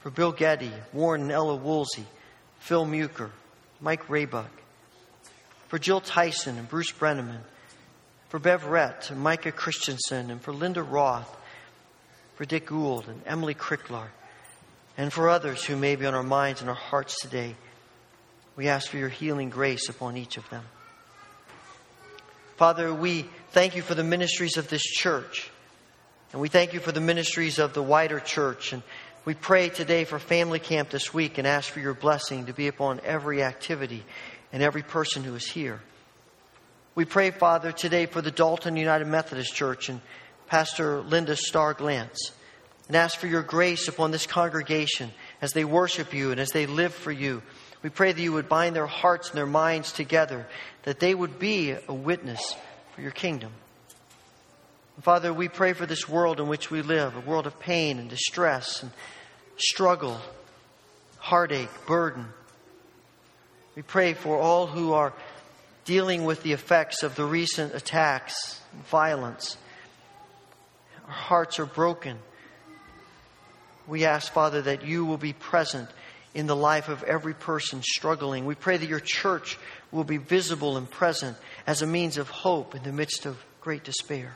[0.00, 2.06] for Bill Getty, Warren and Ella Woolsey,
[2.60, 3.30] Phil Muker,
[3.80, 4.48] Mike Raybuck,
[5.68, 7.40] for Jill Tyson and Bruce Brenneman,
[8.28, 11.36] for Bev Rett and Micah Christensen, and for Linda Roth,
[12.34, 14.08] for Dick Gould and Emily Cricklar,
[14.96, 17.54] and for others who may be on our minds and our hearts today.
[18.56, 20.64] We ask for your healing grace upon each of them.
[22.56, 25.50] Father, we thank you for the ministries of this church,
[26.32, 28.72] and we thank you for the ministries of the wider church.
[28.72, 28.82] And
[29.24, 32.68] we pray today for family camp this week and ask for your blessing to be
[32.68, 34.04] upon every activity
[34.52, 35.80] and every person who is here.
[36.94, 40.00] We pray, Father, today for the Dalton United Methodist Church and
[40.54, 42.30] Pastor Linda Starr Glantz
[42.86, 45.10] and ask for your grace upon this congregation
[45.42, 47.42] as they worship you and as they live for you.
[47.82, 50.46] We pray that you would bind their hearts and their minds together,
[50.84, 52.54] that they would be a witness
[52.94, 53.50] for your kingdom.
[55.00, 58.08] Father, we pray for this world in which we live, a world of pain and
[58.08, 58.92] distress and
[59.56, 60.20] struggle,
[61.18, 62.28] heartache, burden.
[63.74, 65.14] We pray for all who are
[65.84, 69.56] dealing with the effects of the recent attacks and violence.
[71.06, 72.18] Our hearts are broken.
[73.86, 75.88] We ask, Father, that you will be present
[76.32, 78.46] in the life of every person struggling.
[78.46, 79.58] We pray that your church
[79.92, 81.36] will be visible and present
[81.66, 84.34] as a means of hope in the midst of great despair.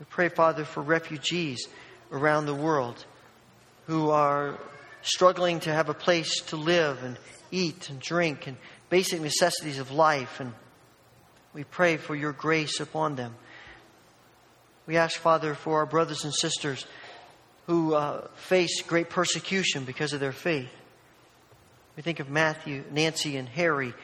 [0.00, 1.68] We pray, Father, for refugees
[2.10, 3.04] around the world
[3.86, 4.58] who are
[5.02, 7.18] struggling to have a place to live and
[7.50, 8.56] eat and drink and
[8.90, 10.40] basic necessities of life.
[10.40, 10.52] And
[11.54, 13.34] we pray for your grace upon them.
[14.86, 16.86] We ask, Father, for our brothers and sisters
[17.66, 20.70] who uh, face great persecution because of their faith.
[21.96, 23.94] We think of Matthew, Nancy, and Harry,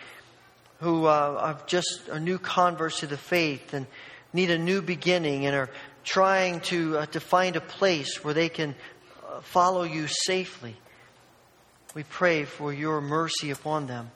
[0.80, 1.08] who uh,
[1.40, 3.86] are just are new converts to the faith and
[4.32, 5.70] need a new beginning and are
[6.04, 8.74] trying to, uh, to find a place where they can
[9.26, 10.76] uh, follow you safely.
[11.94, 14.10] We pray for your mercy upon them.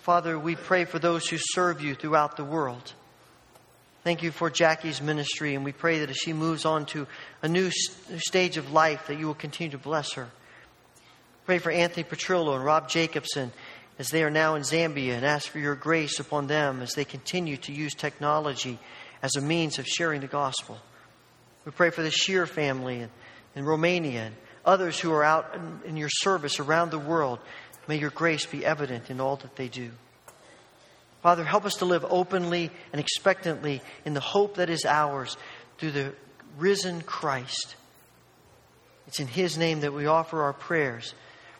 [0.00, 2.92] Father, we pray for those who serve you throughout the world.
[4.06, 7.08] Thank you for Jackie's ministry, and we pray that as she moves on to
[7.42, 10.28] a new stage of life, that you will continue to bless her.
[11.44, 13.50] Pray for Anthony Petrillo and Rob Jacobson
[13.98, 17.04] as they are now in Zambia, and ask for your grace upon them as they
[17.04, 18.78] continue to use technology
[19.24, 20.78] as a means of sharing the gospel.
[21.64, 23.10] We pray for the Shear family in,
[23.56, 27.40] in Romania and others who are out in, in your service around the world.
[27.88, 29.90] May your grace be evident in all that they do.
[31.26, 35.36] Father, help us to live openly and expectantly in the hope that is ours
[35.76, 36.12] through the
[36.56, 37.74] risen Christ.
[39.08, 41.14] It's in His name that we offer our prayers,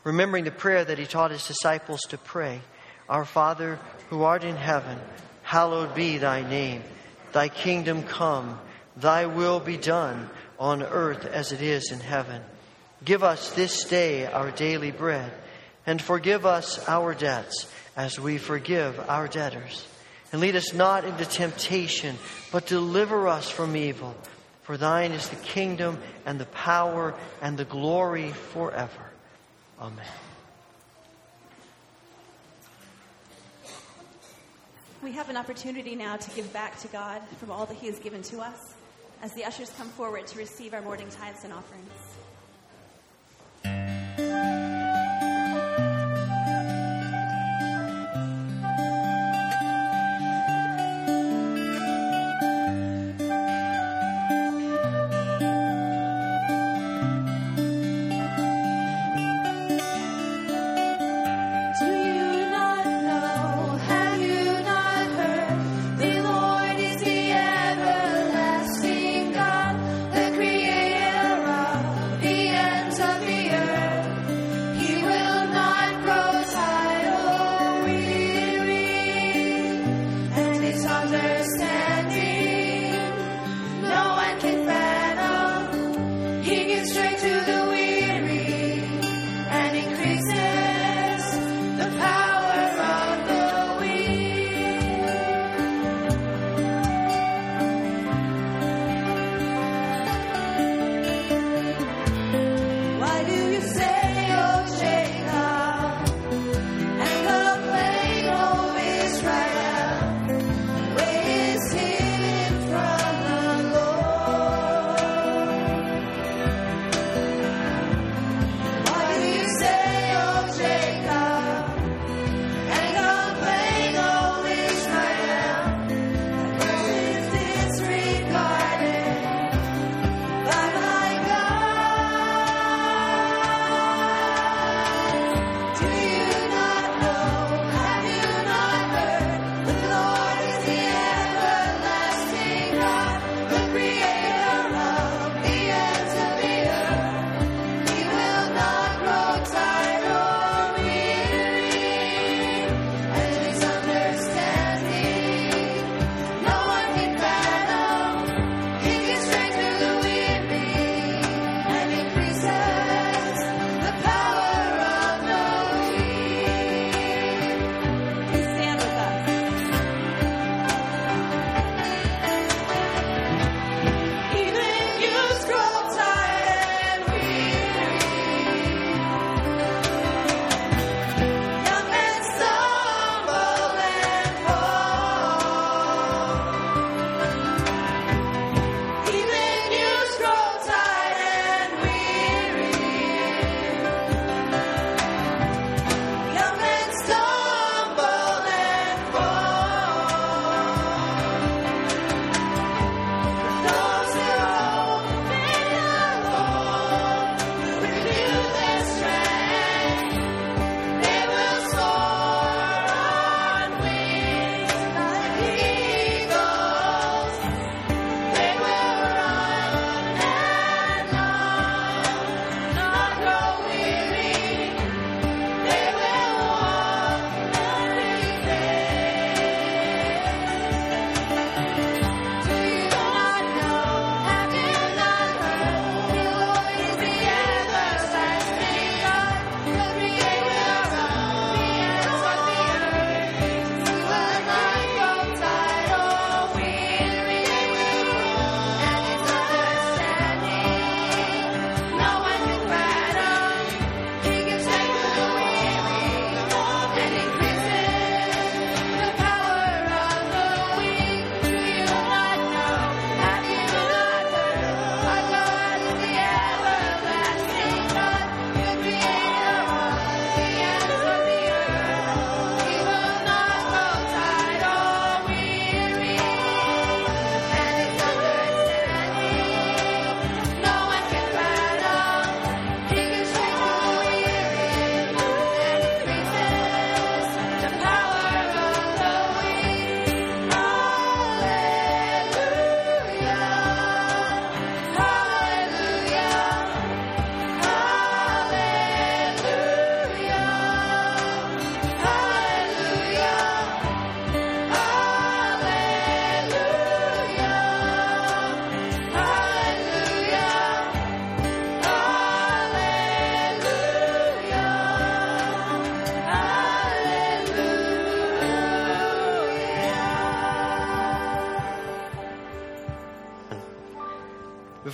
[0.04, 2.60] remembering the prayer that He taught His disciples to pray
[3.08, 5.00] Our Father, who art in heaven,
[5.42, 6.84] hallowed be Thy name.
[7.32, 8.60] Thy kingdom come,
[8.96, 12.40] Thy will be done on earth as it is in heaven.
[13.04, 15.32] Give us this day our daily bread,
[15.84, 17.66] and forgive us our debts
[17.97, 19.86] as we forgive our debtors.
[20.32, 22.16] And lead us not into temptation,
[22.53, 24.14] but deliver us from evil.
[24.62, 29.11] For thine is the kingdom and the power and the glory forever.
[29.80, 30.05] Amen.
[35.03, 38.01] We have an opportunity now to give back to God from all that He has
[38.01, 38.74] given to us
[39.22, 41.92] as the ushers come forward to receive our morning tithes and offerings.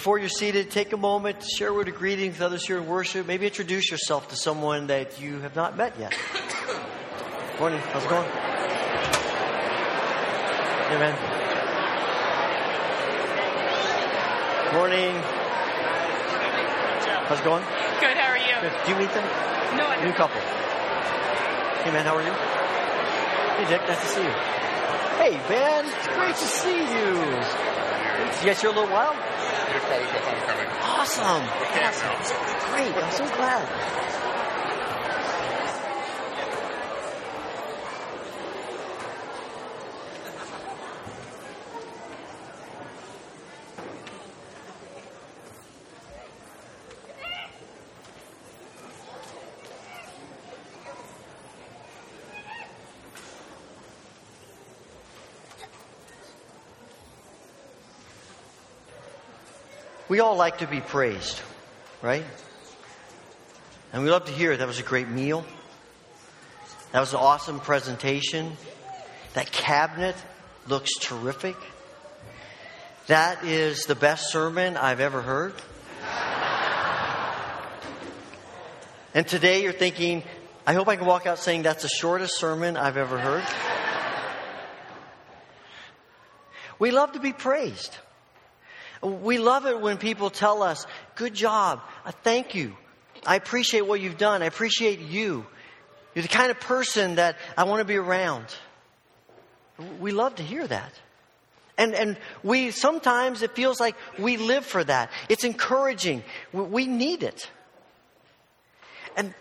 [0.03, 2.77] Before you're seated, take a moment to share a word of greeting with others here
[2.77, 3.25] in worship.
[3.25, 6.13] Maybe introduce yourself to someone that you have not met yet.
[7.61, 7.79] Morning.
[7.79, 8.29] How's it going?
[10.91, 11.15] Hey, man.
[14.75, 15.15] Morning.
[17.29, 17.63] How's it going?
[18.01, 18.59] Good, how are you?
[18.61, 18.73] Good.
[18.85, 19.23] Do you meet them?
[19.79, 20.41] No, I New couple.
[21.85, 22.05] Hey, man.
[22.05, 22.33] How are you?
[23.55, 23.87] Hey, Dick.
[23.87, 24.35] Nice to see you.
[25.23, 25.87] Hey, man.
[25.87, 27.63] It's great to see you.
[28.45, 28.93] Yes, you're a little
[29.53, 31.01] while?
[31.01, 31.25] Awesome.
[31.27, 32.71] Awesome.
[32.71, 32.95] Great.
[32.97, 34.32] I'm so glad.
[60.13, 61.41] We all like to be praised.
[62.03, 62.27] right?
[63.95, 65.43] And we love to hear that was a great meal.
[66.93, 68.53] That was an awesome presentation.
[69.33, 70.15] That cabinet
[70.69, 71.57] looks terrific.
[73.07, 75.55] That is the best sermon I've ever heard.
[79.15, 80.25] And today you're thinking,
[80.67, 83.45] I hope I can walk out saying that's the shortest sermon I've ever heard.
[86.79, 87.97] We love to be praised.
[89.03, 90.87] We love it when people tell us,
[91.17, 91.81] good job,
[92.23, 92.77] thank you,
[93.27, 95.45] I appreciate what you've done, I appreciate you.
[96.15, 98.47] You're the kind of person that I want to be around.
[99.99, 100.93] We love to hear that.
[101.79, 105.11] And, and we sometimes it feels like we live for that.
[105.29, 106.23] It's encouraging.
[106.53, 107.51] We need it.
[109.17, 109.35] And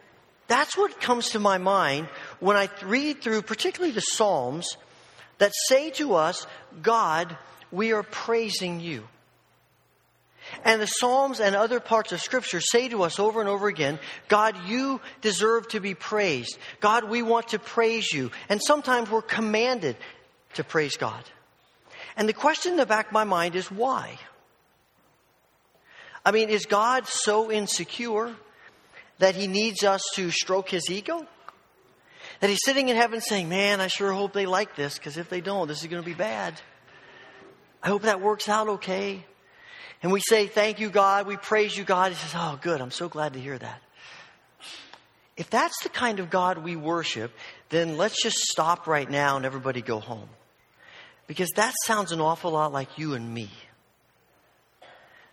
[0.48, 2.08] that's what comes to my mind
[2.40, 4.78] when I read through, particularly the Psalms,
[5.40, 6.48] that say to us,
[6.82, 7.38] God,
[7.72, 9.04] we are praising you.
[10.64, 14.00] And the Psalms and other parts of Scripture say to us over and over again,
[14.28, 16.58] God, you deserve to be praised.
[16.80, 18.32] God, we want to praise you.
[18.50, 19.98] And sometimes we're commanded
[20.56, 21.24] to praise God.
[22.16, 24.18] And the question in the back of my mind is why?
[26.26, 28.36] I mean, is God so insecure
[29.20, 31.26] that he needs us to stroke his ego?
[32.40, 35.30] That he's sitting in heaven saying, Man, I sure hope they like this, because if
[35.30, 36.60] they don't, this is going to be bad.
[37.82, 39.26] I hope that works out okay.
[40.04, 41.28] And we say, Thank you, God.
[41.28, 42.12] We praise you, God.
[42.12, 42.82] He says, Oh, good.
[42.82, 43.82] I'm so glad to hear that.
[45.38, 47.32] If that's the kind of God we worship,
[47.70, 50.30] then let's just stop right now and everybody go home.
[51.28, 53.50] Because that sounds an awful lot like you and me.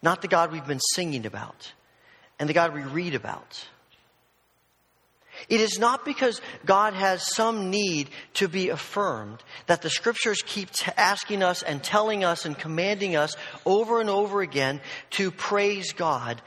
[0.03, 1.73] Not the God we've been singing about
[2.39, 3.66] and the God we read about.
[5.49, 10.70] It is not because God has some need to be affirmed that the scriptures keep
[10.70, 14.80] t- asking us and telling us and commanding us over and over again
[15.11, 16.43] to praise God.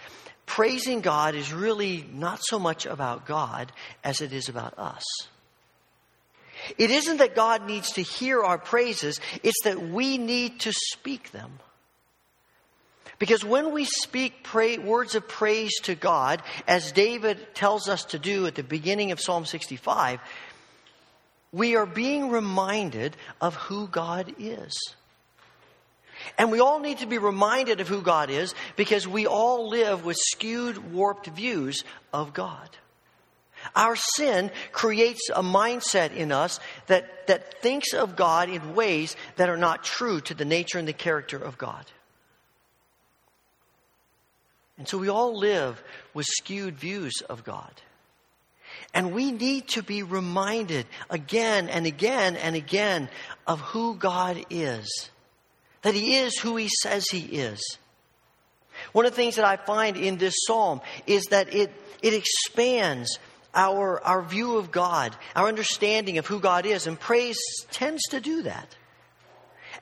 [0.46, 3.72] Praising God is really not so much about God
[4.04, 5.04] as it is about us.
[6.78, 11.32] It isn't that God needs to hear our praises, it's that we need to speak
[11.32, 11.60] them.
[13.22, 18.18] Because when we speak pray, words of praise to God, as David tells us to
[18.18, 20.20] do at the beginning of Psalm 65,
[21.52, 24.74] we are being reminded of who God is.
[26.40, 30.04] And we all need to be reminded of who God is because we all live
[30.04, 32.70] with skewed, warped views of God.
[33.76, 39.48] Our sin creates a mindset in us that, that thinks of God in ways that
[39.48, 41.86] are not true to the nature and the character of God.
[44.82, 45.80] And so we all live
[46.16, 47.72] with skewed views of God.
[48.96, 53.08] And we need to be reminded again and again and again
[53.46, 55.12] of who God is.
[55.84, 57.62] That He is who He says He is.
[58.92, 61.72] One of the things that I find in this psalm is that it,
[62.02, 63.20] it expands
[63.54, 67.38] our, our view of God, our understanding of who God is, and praise
[67.70, 68.76] tends to do that.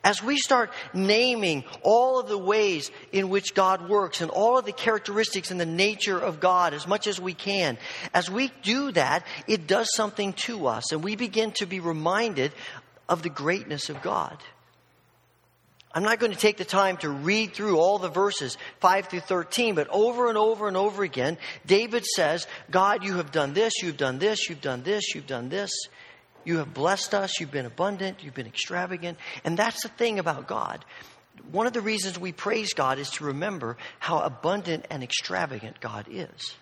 [0.03, 4.65] As we start naming all of the ways in which God works and all of
[4.65, 7.77] the characteristics and the nature of God as much as we can,
[8.13, 12.53] as we do that, it does something to us, and we begin to be reminded
[13.09, 14.37] of the greatness of God.
[15.91, 19.21] I'm not going to take the time to read through all the verses, 5 through
[19.21, 23.73] 13, but over and over and over again, David says, God, you have done this,
[23.81, 25.71] you've done this, you've done this, you've done this.
[26.45, 29.17] You have blessed us, you've been abundant, you've been extravagant.
[29.43, 30.83] And that's the thing about God.
[31.51, 36.07] One of the reasons we praise God is to remember how abundant and extravagant God
[36.09, 36.55] is.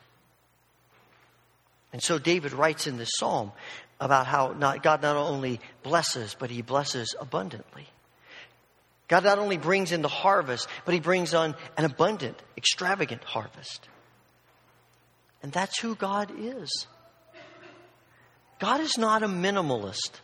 [1.93, 3.51] And so David writes in this psalm
[3.99, 7.87] about how not, God not only blesses, but he blesses abundantly.
[9.07, 13.87] God not only brings in the harvest, but He brings on an abundant, extravagant harvest.
[15.41, 16.87] And that's who God is.
[18.59, 20.19] God is not a minimalist.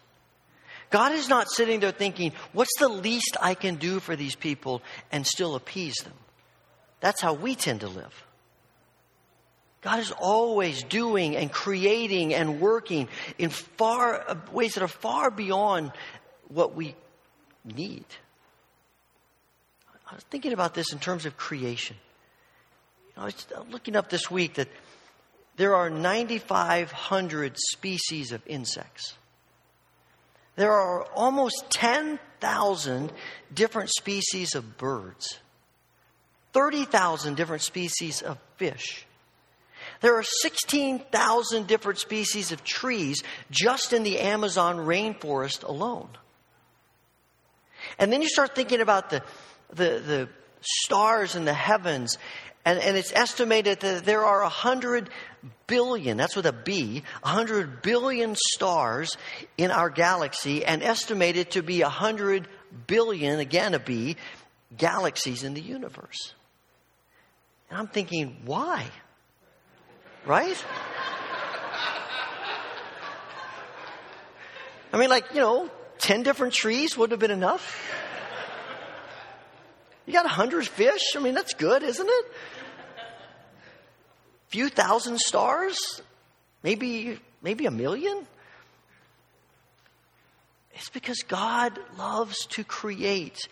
[0.89, 4.81] God is not sitting there thinking, what's the least I can do for these people
[5.11, 6.13] and still appease them?
[6.99, 8.13] That's how we tend to live.
[9.81, 15.29] God is always doing and creating and working in far uh, ways that are far
[15.29, 15.91] beyond
[16.47, 16.95] what we
[17.65, 18.05] need.
[20.09, 21.97] I was thinking about this in terms of creation.
[23.17, 24.69] I was looking up this week that
[25.55, 29.15] there are 9,500 species of insects.
[30.55, 33.11] There are almost 10,000
[33.53, 35.39] different species of birds,
[36.53, 39.05] 30,000 different species of fish.
[40.01, 46.09] There are 16,000 different species of trees just in the Amazon rainforest alone.
[47.99, 49.23] And then you start thinking about the
[49.69, 50.29] the, the
[50.61, 52.17] stars in the heavens
[52.65, 55.09] And, and it's estimated that there are 100
[55.67, 59.17] billion, that's with a B, 100 billion stars
[59.57, 62.47] in our galaxy, and estimated to be 100
[62.87, 64.17] billion, again a B,
[64.77, 66.33] galaxies in the universe.
[67.69, 68.85] And I'm thinking, why?
[70.25, 70.63] Right?
[74.93, 75.69] I mean, like, you know,
[75.99, 77.91] 10 different trees wouldn't have been enough.
[80.05, 81.15] You got 100 fish?
[81.15, 82.25] I mean, that's good, isn't it?
[84.53, 85.79] Few thousand stars?
[86.61, 88.27] Maybe, maybe a million?
[90.75, 93.47] It's because God loves to create.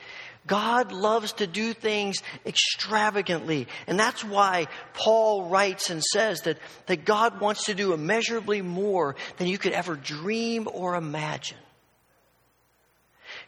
[0.45, 3.67] God loves to do things extravagantly.
[3.87, 9.15] And that's why Paul writes and says that, that God wants to do immeasurably more
[9.37, 11.57] than you could ever dream or imagine.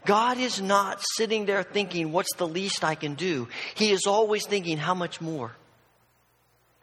[0.08, 3.48] God is not sitting there thinking, what's the least I can do?
[3.76, 5.56] He is always thinking, how much more?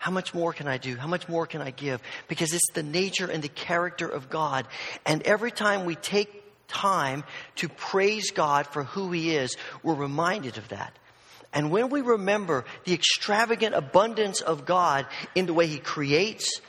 [0.01, 0.97] How much more can I do?
[0.97, 2.01] How much more can I give?
[2.27, 4.67] Because it's the nature and the character of God.
[5.05, 7.23] And every time we take time
[7.57, 10.99] to praise God for who He is, we're reminded of that.
[11.53, 16.63] And when we remember the extravagant abundance of God in the way He creates,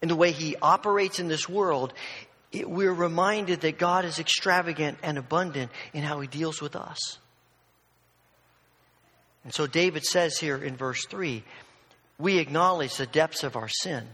[0.00, 1.92] in the way He operates in this world,
[2.50, 7.18] it, we're reminded that God is extravagant and abundant in how He deals with us.
[9.44, 11.44] And so David says here in verse 3
[12.20, 14.06] we acknowledge the depths of our sin,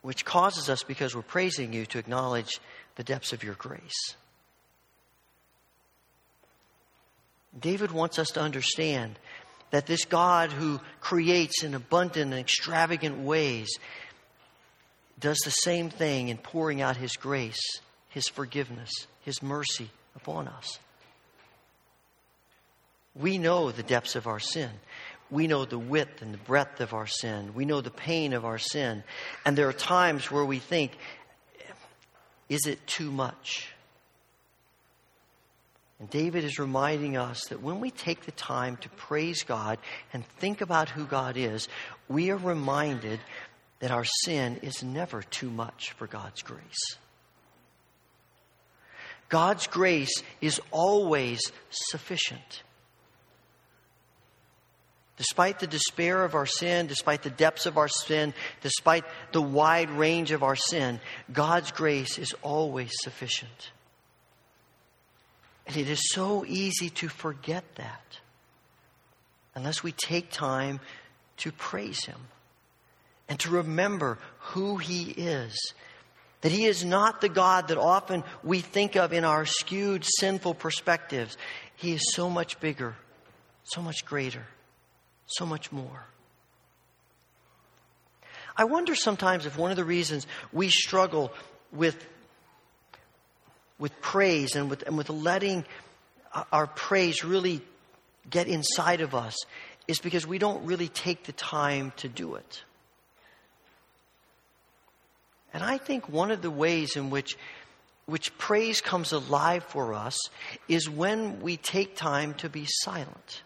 [0.00, 2.60] which causes us, because we're praising you, to acknowledge
[2.96, 4.14] the depths of your grace.
[7.58, 9.18] David wants us to understand
[9.70, 13.68] that this God who creates in abundant and extravagant ways
[15.20, 17.60] does the same thing in pouring out His grace,
[18.08, 18.90] His forgiveness,
[19.22, 20.78] His mercy upon us.
[23.14, 24.70] We know the depths of our sin.
[25.30, 27.52] We know the width and the breadth of our sin.
[27.54, 29.04] We know the pain of our sin.
[29.44, 30.92] And there are times where we think,
[32.48, 33.68] is it too much?
[36.00, 39.78] And David is reminding us that when we take the time to praise God
[40.12, 41.68] and think about who God is,
[42.08, 43.20] we are reminded
[43.80, 46.96] that our sin is never too much for God's grace.
[49.28, 52.62] God's grace is always sufficient.
[55.18, 59.90] Despite the despair of our sin, despite the depths of our sin, despite the wide
[59.90, 61.00] range of our sin,
[61.32, 63.72] God's grace is always sufficient.
[65.66, 68.20] And it is so easy to forget that
[69.56, 70.78] unless we take time
[71.38, 72.20] to praise Him
[73.28, 75.74] and to remember who He is.
[76.42, 80.54] That He is not the God that often we think of in our skewed, sinful
[80.54, 81.36] perspectives.
[81.74, 82.94] He is so much bigger,
[83.64, 84.46] so much greater
[85.28, 86.06] so much more.
[88.56, 91.32] I wonder sometimes if one of the reasons we struggle
[91.72, 92.04] with,
[93.78, 95.64] with praise and with, and with letting
[96.52, 97.62] our praise really
[98.28, 99.36] get inside of us
[99.86, 102.62] is because we don't really take the time to do it.
[105.54, 107.38] And I think one of the ways in which,
[108.06, 110.18] which praise comes alive for us
[110.68, 113.42] is when we take time to be silent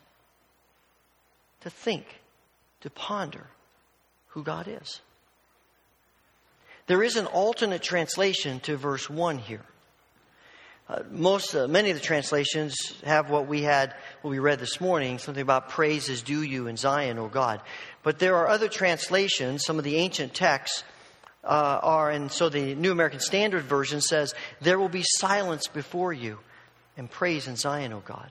[1.62, 2.06] to think,
[2.80, 3.46] to ponder
[4.28, 5.00] who God is.
[6.86, 9.64] There is an alternate translation to verse 1 here.
[10.88, 14.80] Uh, most, uh, many of the translations have what we had, what we read this
[14.80, 17.60] morning, something about praise is due you in Zion, O God.
[18.02, 20.82] But there are other translations, some of the ancient texts
[21.44, 26.12] uh, are, and so the New American Standard Version says, There will be silence before
[26.12, 26.40] you
[26.96, 28.30] and praise in Zion, O God.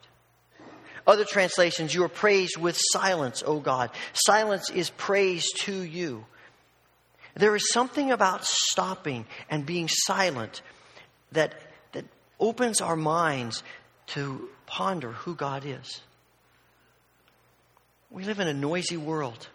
[1.08, 3.90] Other translations, you are praised with silence, O God.
[4.14, 6.26] Silence is praise to you.
[7.36, 10.62] There is something about stopping and being silent
[11.32, 11.56] that,
[11.94, 12.06] that
[12.40, 13.64] opens our minds
[14.08, 16.02] to ponder who God is.
[18.10, 19.48] We live in a noisy world.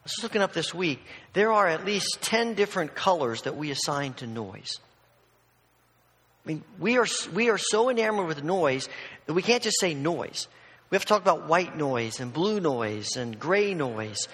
[0.00, 1.00] I was looking up this week.
[1.32, 4.78] There are at least 10 different colors that we assign to noise.
[6.44, 8.88] I mean, we are, we are so enamored with noise
[9.26, 10.48] that we can't just say noise.
[10.90, 14.28] We have to talk about white noise and blue noise and gray noise.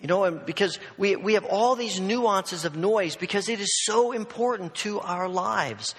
[0.00, 3.84] You know, and because we, we have all these nuances of noise because it is
[3.84, 5.94] so important to our lives.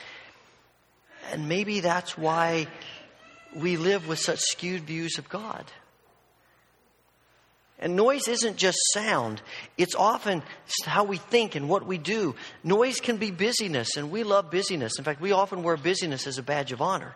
[1.32, 2.68] And maybe that's why
[3.56, 5.66] we live with such skewed views of God.
[7.82, 9.42] And noise isn't just sound,
[9.76, 10.44] it's often
[10.86, 12.36] how we think and what we do.
[12.64, 15.00] Noise can be busyness, and we love busyness.
[15.00, 17.16] In fact, we often wear busyness as a badge of honor.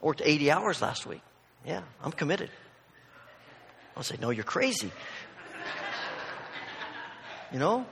[0.00, 1.22] Worked 80 hours last week.
[1.66, 2.50] Yeah, I'm committed.
[3.96, 4.92] I'll say, No, you're crazy.
[7.52, 7.84] you know?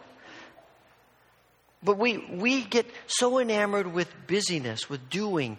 [1.83, 5.59] But we, we get so enamored with busyness, with doing,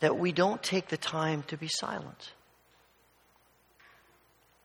[0.00, 2.32] that we don't take the time to be silent.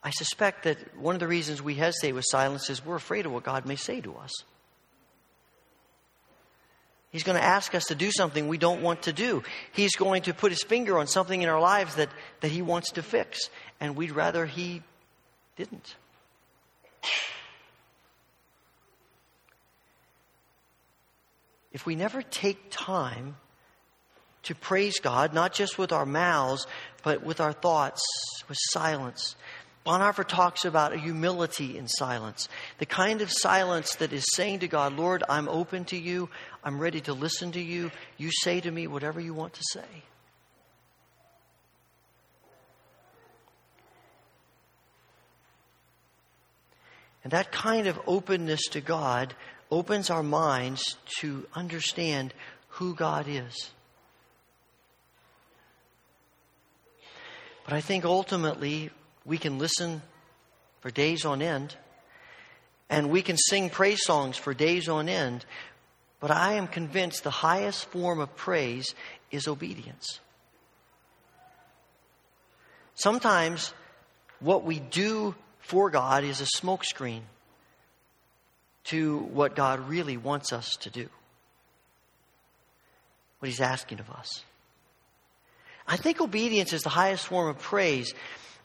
[0.04, 3.32] I suspect that one of the reasons we hesitate with silence is we're afraid of
[3.32, 4.32] what God may say to us.
[7.12, 9.44] He's going to ask us to do something we don't want to do.
[9.74, 12.10] He's going to put his finger on something in our lives that,
[12.40, 13.50] that he wants to fix,
[13.82, 14.82] and we'd rather he
[15.58, 15.96] didn't.
[21.74, 23.36] If we never take time
[24.44, 26.66] to praise God, not just with our mouths,
[27.04, 28.02] but with our thoughts,
[28.48, 29.36] with silence,
[29.86, 32.48] Bonhoeffer talks about a humility in silence,
[32.78, 36.30] the kind of silence that is saying to God, Lord, I'm open to you.
[36.64, 37.92] I'm ready to listen to you.
[38.18, 40.04] You say to me whatever you want to say.
[47.24, 49.34] And that kind of openness to God
[49.70, 52.34] opens our minds to understand
[52.68, 53.72] who God is.
[57.64, 58.90] But I think ultimately
[59.24, 60.02] we can listen
[60.82, 61.76] for days on end
[62.90, 65.46] and we can sing praise songs for days on end.
[66.22, 68.96] But I am convinced the highest form of praise
[69.32, 70.20] is obedience.
[72.96, 73.74] Sometimes
[74.40, 77.22] what we do for God is a smokescreen
[78.86, 81.10] to what God really wants us to do,
[83.40, 84.44] what He's asking of us.
[85.88, 88.14] I think obedience is the highest form of praise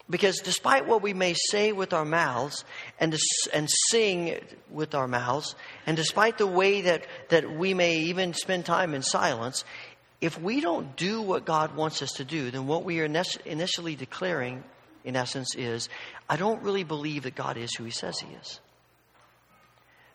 [0.09, 2.64] because despite what we may say with our mouths
[3.00, 3.16] and,
[3.52, 4.38] and sing
[4.70, 9.02] with our mouths, and despite the way that, that we may even spend time in
[9.02, 9.64] silence,
[10.20, 13.04] if we don't do what God wants us to do, then what we are
[13.44, 14.62] initially declaring,
[15.04, 15.88] in essence, is
[16.28, 18.61] I don't really believe that God is who He says He is.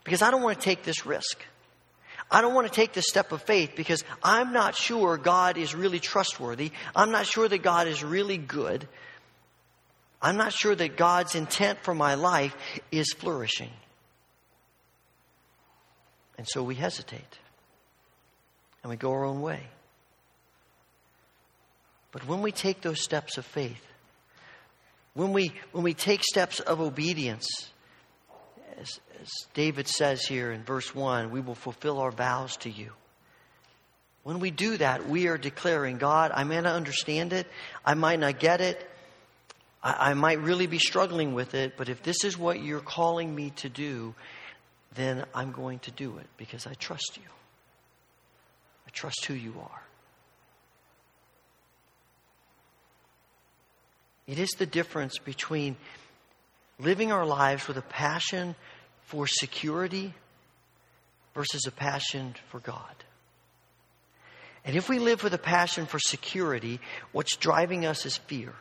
[0.04, 1.44] Because I don't want to take this risk.
[2.32, 5.76] I don't want to take this step of faith because I'm not sure God is
[5.76, 6.72] really trustworthy.
[6.96, 8.88] I'm not sure that God is really good.
[10.22, 12.56] I'm not sure that God's intent for my life
[12.92, 13.72] is flourishing.
[16.38, 17.40] And so we hesitate
[18.84, 19.64] and we go our own way.
[22.12, 23.82] But when we take those steps of faith,
[25.14, 27.48] when we, when we take steps of obedience,
[28.80, 32.92] as, as David says here in verse 1, we will fulfill our vows to you.
[34.24, 37.48] When we do that, we are declaring, God, I may not understand it,
[37.84, 38.88] I might not get it,
[39.84, 43.34] I, I might really be struggling with it, but if this is what you're calling
[43.34, 44.16] me to do,
[44.96, 47.30] then I'm going to do it because I trust you.
[48.88, 49.82] I trust who you are.
[54.28, 55.76] It is the difference between
[56.80, 58.56] living our lives with a passion
[59.06, 60.14] for security
[61.34, 62.96] versus a passion for God.
[64.64, 66.80] And if we live with a passion for security,
[67.12, 68.54] what's driving us is fear.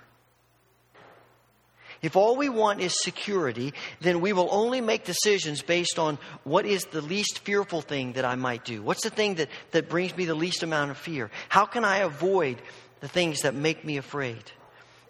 [2.03, 6.65] If all we want is security, then we will only make decisions based on what
[6.65, 8.83] is the least fearful thing that I might do.
[8.83, 11.31] What's the thing that, that brings me the least amount of fear?
[11.51, 12.63] How can I avoid
[13.01, 14.43] the things that make me afraid?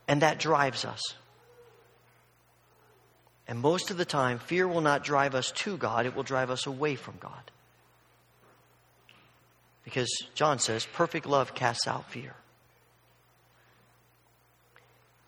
[0.09, 1.01] And that drives us.
[3.47, 6.51] And most of the time, fear will not drive us to God, it will drive
[6.51, 7.51] us away from God.
[9.85, 12.35] Because John says, perfect love casts out fear.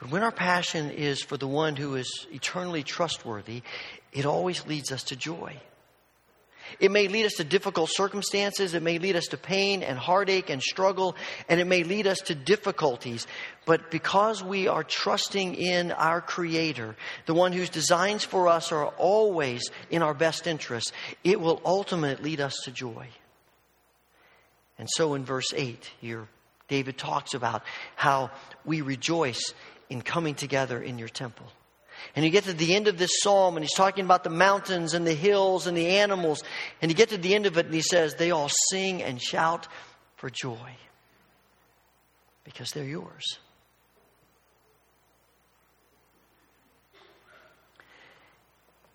[0.02, 3.62] But when our passion is for the one who is eternally trustworthy,
[4.12, 5.56] it always leads us to joy.
[6.80, 8.74] It may lead us to difficult circumstances.
[8.74, 11.14] It may lead us to pain and heartache and struggle,
[11.48, 13.28] and it may lead us to difficulties.
[13.64, 16.96] But because we are trusting in our Creator,
[17.26, 20.92] the one whose designs for us are always in our best interest,
[21.22, 23.06] it will ultimately lead us to joy.
[24.80, 26.26] And so in verse 8 here,
[26.66, 27.62] David talks about
[27.96, 28.30] how
[28.64, 29.52] we rejoice
[29.90, 31.46] in coming together in your temple.
[32.16, 34.94] And you get to the end of this psalm, and he's talking about the mountains
[34.94, 36.42] and the hills and the animals.
[36.80, 39.22] And you get to the end of it, and he says, They all sing and
[39.22, 39.68] shout
[40.16, 40.76] for joy
[42.44, 43.38] because they're yours.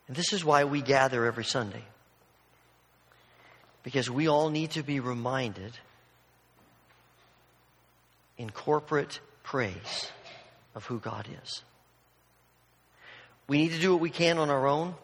[0.06, 1.84] And this is why we gather every Sunday.
[3.82, 5.72] Because we all need to be reminded
[8.38, 10.10] in corporate praise
[10.78, 11.62] of who God is.
[13.48, 14.94] We need to do what we can on our own.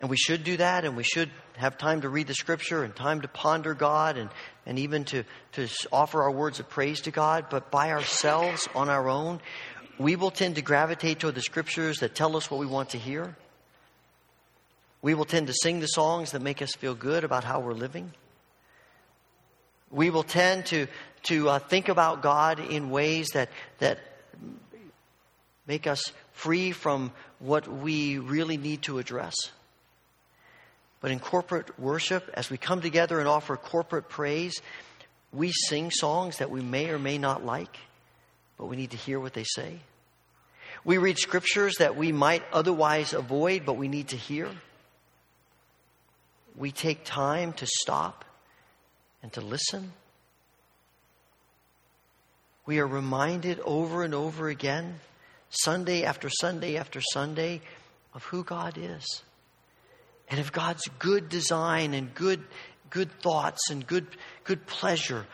[0.00, 2.94] And we should do that, and we should have time to read the scripture and
[2.94, 4.30] time to ponder God and,
[4.66, 7.46] and even to, to offer our words of praise to God.
[7.50, 9.40] But by ourselves, on our own,
[9.96, 12.98] we will tend to gravitate toward the scriptures that tell us what we want to
[12.98, 13.36] hear.
[15.02, 17.72] We will tend to sing the songs that make us feel good about how we're
[17.72, 18.12] living.
[19.90, 20.88] We will tend to,
[21.24, 23.98] to uh, think about God in ways that, that
[25.66, 29.34] make us free from what we really need to address.
[31.00, 34.60] But in corporate worship, as we come together and offer corporate praise,
[35.32, 37.76] we sing songs that we may or may not like,
[38.56, 39.78] but we need to hear what they say.
[40.84, 44.48] We read scriptures that we might otherwise avoid, but we need to hear.
[46.56, 48.24] We take time to stop
[49.22, 49.92] and to listen.
[52.68, 55.00] We are reminded over and over again,
[55.48, 57.62] Sunday after Sunday after Sunday,
[58.12, 59.22] of who God is
[60.28, 62.44] and of God's good design and good,
[62.90, 64.06] good thoughts and good,
[64.44, 65.24] good pleasure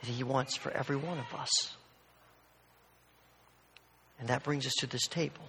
[0.00, 1.50] that He wants for every one of us.
[4.20, 5.42] And that brings us to this table.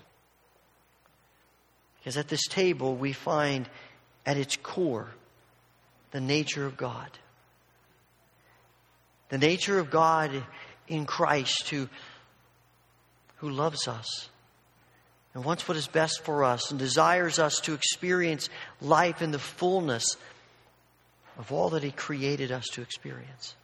[2.00, 3.70] Because at this table, we find
[4.26, 5.12] at its core
[6.10, 7.12] the nature of God.
[9.30, 10.44] The nature of God
[10.88, 11.90] in Christ who,
[13.38, 14.30] who loves us
[15.34, 18.50] and wants what is best for us and desires us to experience
[18.82, 20.06] life in the fullness
[21.38, 23.56] of all that He created us to experience.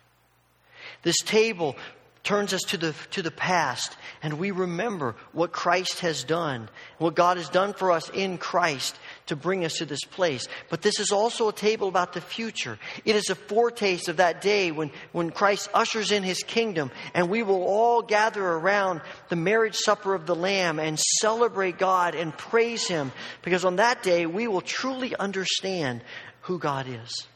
[1.03, 1.75] This table
[2.23, 6.69] turns us to the, to the past and we remember what Christ has done,
[6.99, 8.95] what God has done for us in Christ
[9.27, 10.47] to bring us to this place.
[10.69, 12.77] But this is also a table about the future.
[13.05, 17.27] It is a foretaste of that day when, when Christ ushers in his kingdom and
[17.27, 22.37] we will all gather around the marriage supper of the Lamb and celebrate God and
[22.37, 23.11] praise him
[23.41, 26.03] because on that day we will truly understand
[26.41, 27.27] who God is.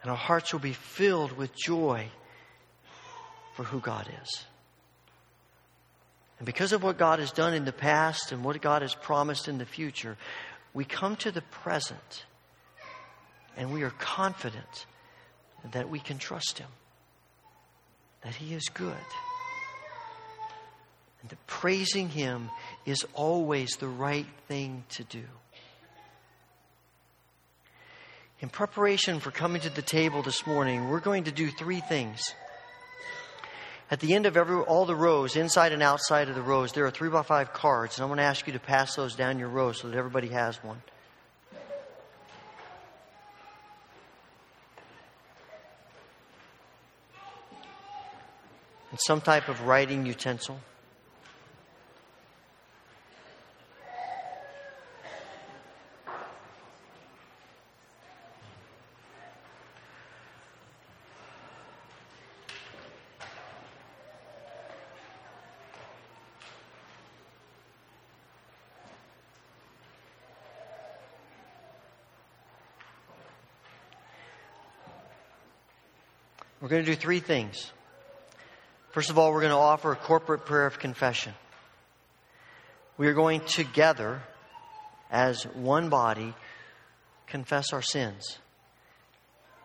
[0.00, 2.08] And our hearts will be filled with joy
[3.58, 4.44] for who God is.
[6.38, 9.48] And because of what God has done in the past and what God has promised
[9.48, 10.16] in the future,
[10.74, 12.24] we come to the present
[13.56, 14.86] and we are confident
[15.72, 16.68] that we can trust Him,
[18.22, 18.94] that He is good,
[21.20, 22.50] and that praising Him
[22.86, 25.24] is always the right thing to do.
[28.38, 32.20] In preparation for coming to the table this morning, we're going to do three things.
[33.90, 36.84] At the end of every, all the rows, inside and outside of the rows, there
[36.84, 39.38] are three by five cards, and I'm going to ask you to pass those down
[39.38, 40.82] your row so that everybody has one.
[48.90, 50.60] And some type of writing utensil.
[76.68, 77.72] We're going to do three things.
[78.90, 81.32] First of all, we're going to offer a corporate prayer of confession.
[82.98, 84.20] We are going together,
[85.10, 86.34] as one body,
[87.26, 88.38] confess our sins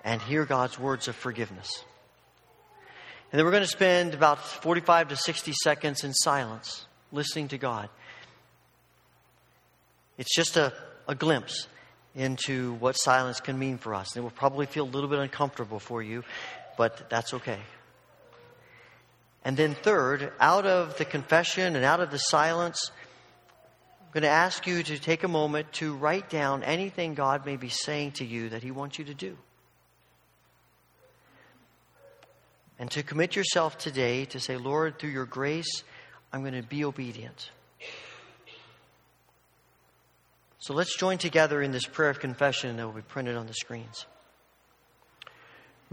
[0.06, 1.84] and hear God's words of forgiveness.
[3.34, 7.58] And then we're going to spend about 45 to 60 seconds in silence listening to
[7.58, 7.90] God.
[10.18, 10.72] It's just a,
[11.06, 11.68] a glimpse
[12.16, 14.16] into what silence can mean for us.
[14.16, 16.24] And it will probably feel a little bit uncomfortable for you
[16.78, 17.60] but that's okay.
[19.46, 22.92] And then, third, out of the confession and out of the silence,
[24.00, 27.58] I'm going to ask you to take a moment to write down anything God may
[27.58, 29.38] be saying to you that He wants you to do.
[32.80, 35.84] And to commit yourself today to say, Lord, through your grace,
[36.32, 37.52] I'm going to be obedient.
[40.60, 43.54] So let's join together in this prayer of confession that will be printed on the
[43.54, 44.06] screens.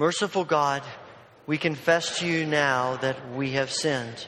[0.01, 0.83] Merciful God,
[1.47, 4.27] we confess to you now that we have sinned.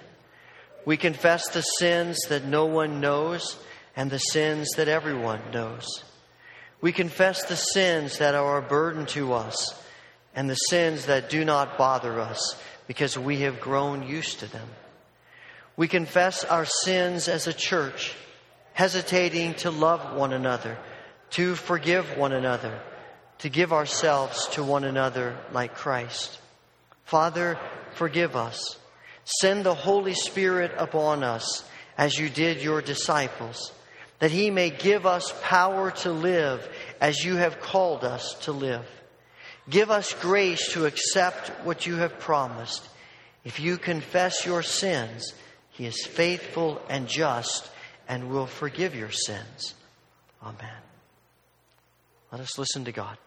[0.85, 3.57] We confess the sins that no one knows
[3.97, 5.87] and the sins that everyone knows.
[6.83, 9.83] We confess the sins that are a burden to us
[10.35, 12.55] and the sins that do not bother us
[12.87, 14.69] because we have grown used to them.
[15.79, 18.15] We confess our sins as a church,
[18.75, 20.77] hesitating to love one another,
[21.31, 22.79] to forgive one another
[23.43, 26.39] to give ourselves to one another like Christ.
[27.05, 27.59] Father,
[27.95, 28.79] forgive us.
[29.25, 31.65] Send the Holy Spirit upon us
[31.99, 33.73] as you did your disciples,
[34.21, 36.69] that he may give us power to live
[37.01, 38.87] as you have called us to live.
[39.69, 42.89] Give us grace to accept what you have promised.
[43.45, 45.35] If you confess your sins,
[45.71, 47.69] He is faithful and just
[48.09, 49.75] and will forgive your sins.
[50.43, 50.81] Amen.
[52.31, 53.19] Let us listen to God.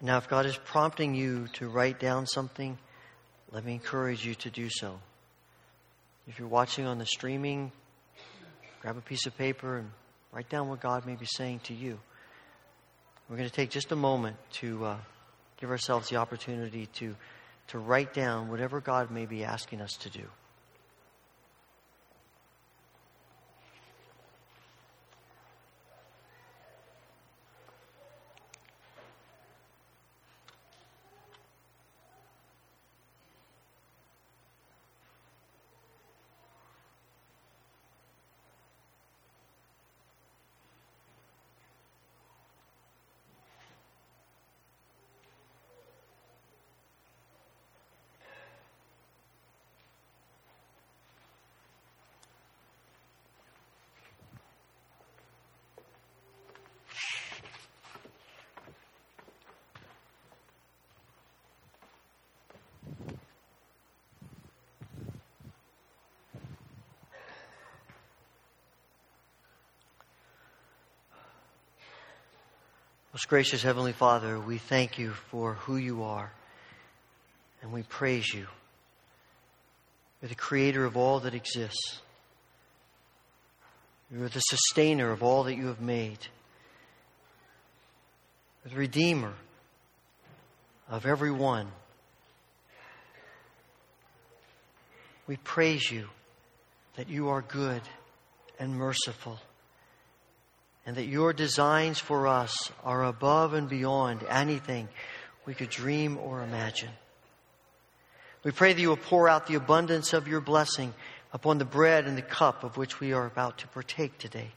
[0.00, 2.76] Now, if God is prompting you to write down something,
[3.50, 4.98] let me encourage you to do so.
[6.28, 7.72] If you're watching on the streaming,
[8.82, 9.90] grab a piece of paper and
[10.32, 11.98] write down what God may be saying to you.
[13.28, 14.96] We're going to take just a moment to uh,
[15.58, 17.16] give ourselves the opportunity to,
[17.68, 20.24] to write down whatever God may be asking us to do.
[73.28, 76.30] Gracious Heavenly Father, we thank you for who you are
[77.60, 78.46] and we praise you.
[80.22, 82.02] You're the creator of all that exists.
[84.12, 86.18] You're the sustainer of all that you have made.
[88.64, 89.34] You're the redeemer
[90.88, 91.66] of every one.
[95.26, 96.10] We praise you
[96.94, 97.82] that you are good
[98.60, 99.40] and merciful
[100.86, 104.88] and that your designs for us are above and beyond anything
[105.44, 106.90] we could dream or imagine.
[108.44, 110.94] We pray that you will pour out the abundance of your blessing
[111.32, 114.52] upon the bread and the cup of which we are about to partake today.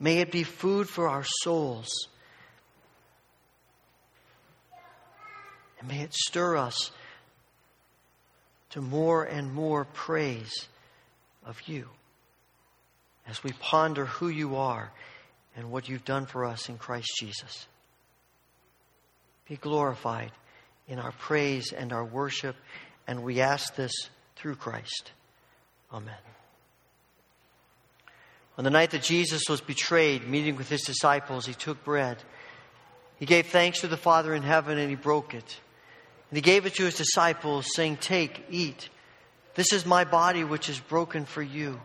[0.00, 1.88] May it be food for our souls.
[5.78, 6.90] And may it stir us
[8.70, 10.66] to more and more praise
[11.44, 11.88] of you
[13.28, 14.90] as we ponder who you are
[15.56, 17.66] and what you've done for us in Christ Jesus.
[19.48, 20.32] Be glorified
[20.88, 22.56] in our praise and our worship,
[23.06, 23.92] and we ask this
[24.36, 25.12] through Christ.
[25.92, 26.14] Amen.
[28.58, 32.16] On the night that Jesus was betrayed, meeting with his disciples, he took bread.
[33.18, 35.60] He gave thanks to the Father in heaven and he broke it.
[36.30, 38.88] And he gave it to his disciples, saying, Take, eat.
[39.54, 41.80] This is my body which is broken for you.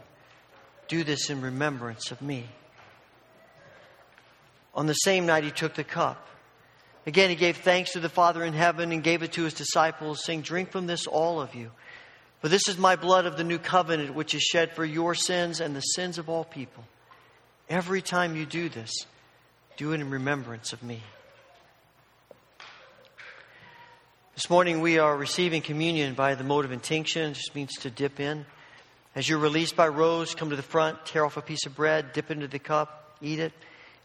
[0.91, 2.49] Do this in remembrance of me.
[4.76, 6.27] On the same night, he took the cup.
[7.05, 10.22] Again, he gave thanks to the Father in heaven and gave it to his disciples,
[10.26, 11.72] saying, Drink from this, all of you.
[12.41, 15.61] For this is my blood of the new covenant, which is shed for your sins
[15.61, 16.84] and the sins of all people.
[17.69, 18.91] Every time you do this,
[19.77, 21.01] do it in remembrance of me.
[24.35, 28.19] This morning, we are receiving communion by the mode of intinction, just means to dip
[28.19, 28.45] in.
[29.14, 32.14] As you're released by rows, come to the front, tear off a piece of bread,
[32.14, 33.52] dip into the cup, eat it,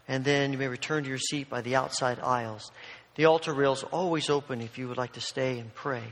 [0.07, 2.71] and then you may return to your seat by the outside aisles.
[3.15, 6.03] The altar rails always open if you would like to stay and pray.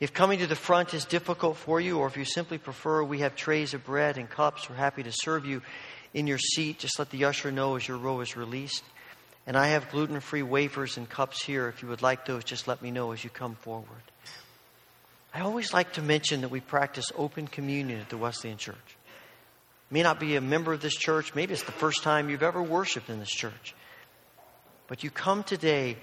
[0.00, 3.20] If coming to the front is difficult for you, or if you simply prefer, we
[3.20, 4.68] have trays of bread and cups.
[4.68, 5.62] We're happy to serve you
[6.12, 6.78] in your seat.
[6.78, 8.84] Just let the usher know as your row is released.
[9.46, 11.68] And I have gluten free wafers and cups here.
[11.68, 14.02] If you would like those, just let me know as you come forward.
[15.36, 18.74] I always like to mention that we practice open communion at the Wesleyan Church.
[18.88, 22.42] You may not be a member of this church, maybe it's the first time you've
[22.42, 23.74] ever worshiped in this church.
[24.86, 25.98] But you come today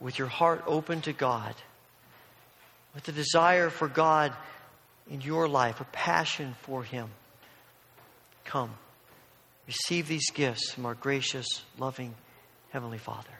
[0.00, 1.54] with your heart open to God,
[2.94, 4.32] with a desire for God
[5.10, 7.10] in your life, a passion for Him,
[8.46, 8.70] come.
[9.66, 11.46] Receive these gifts from our gracious,
[11.78, 12.14] loving
[12.70, 13.39] Heavenly Father.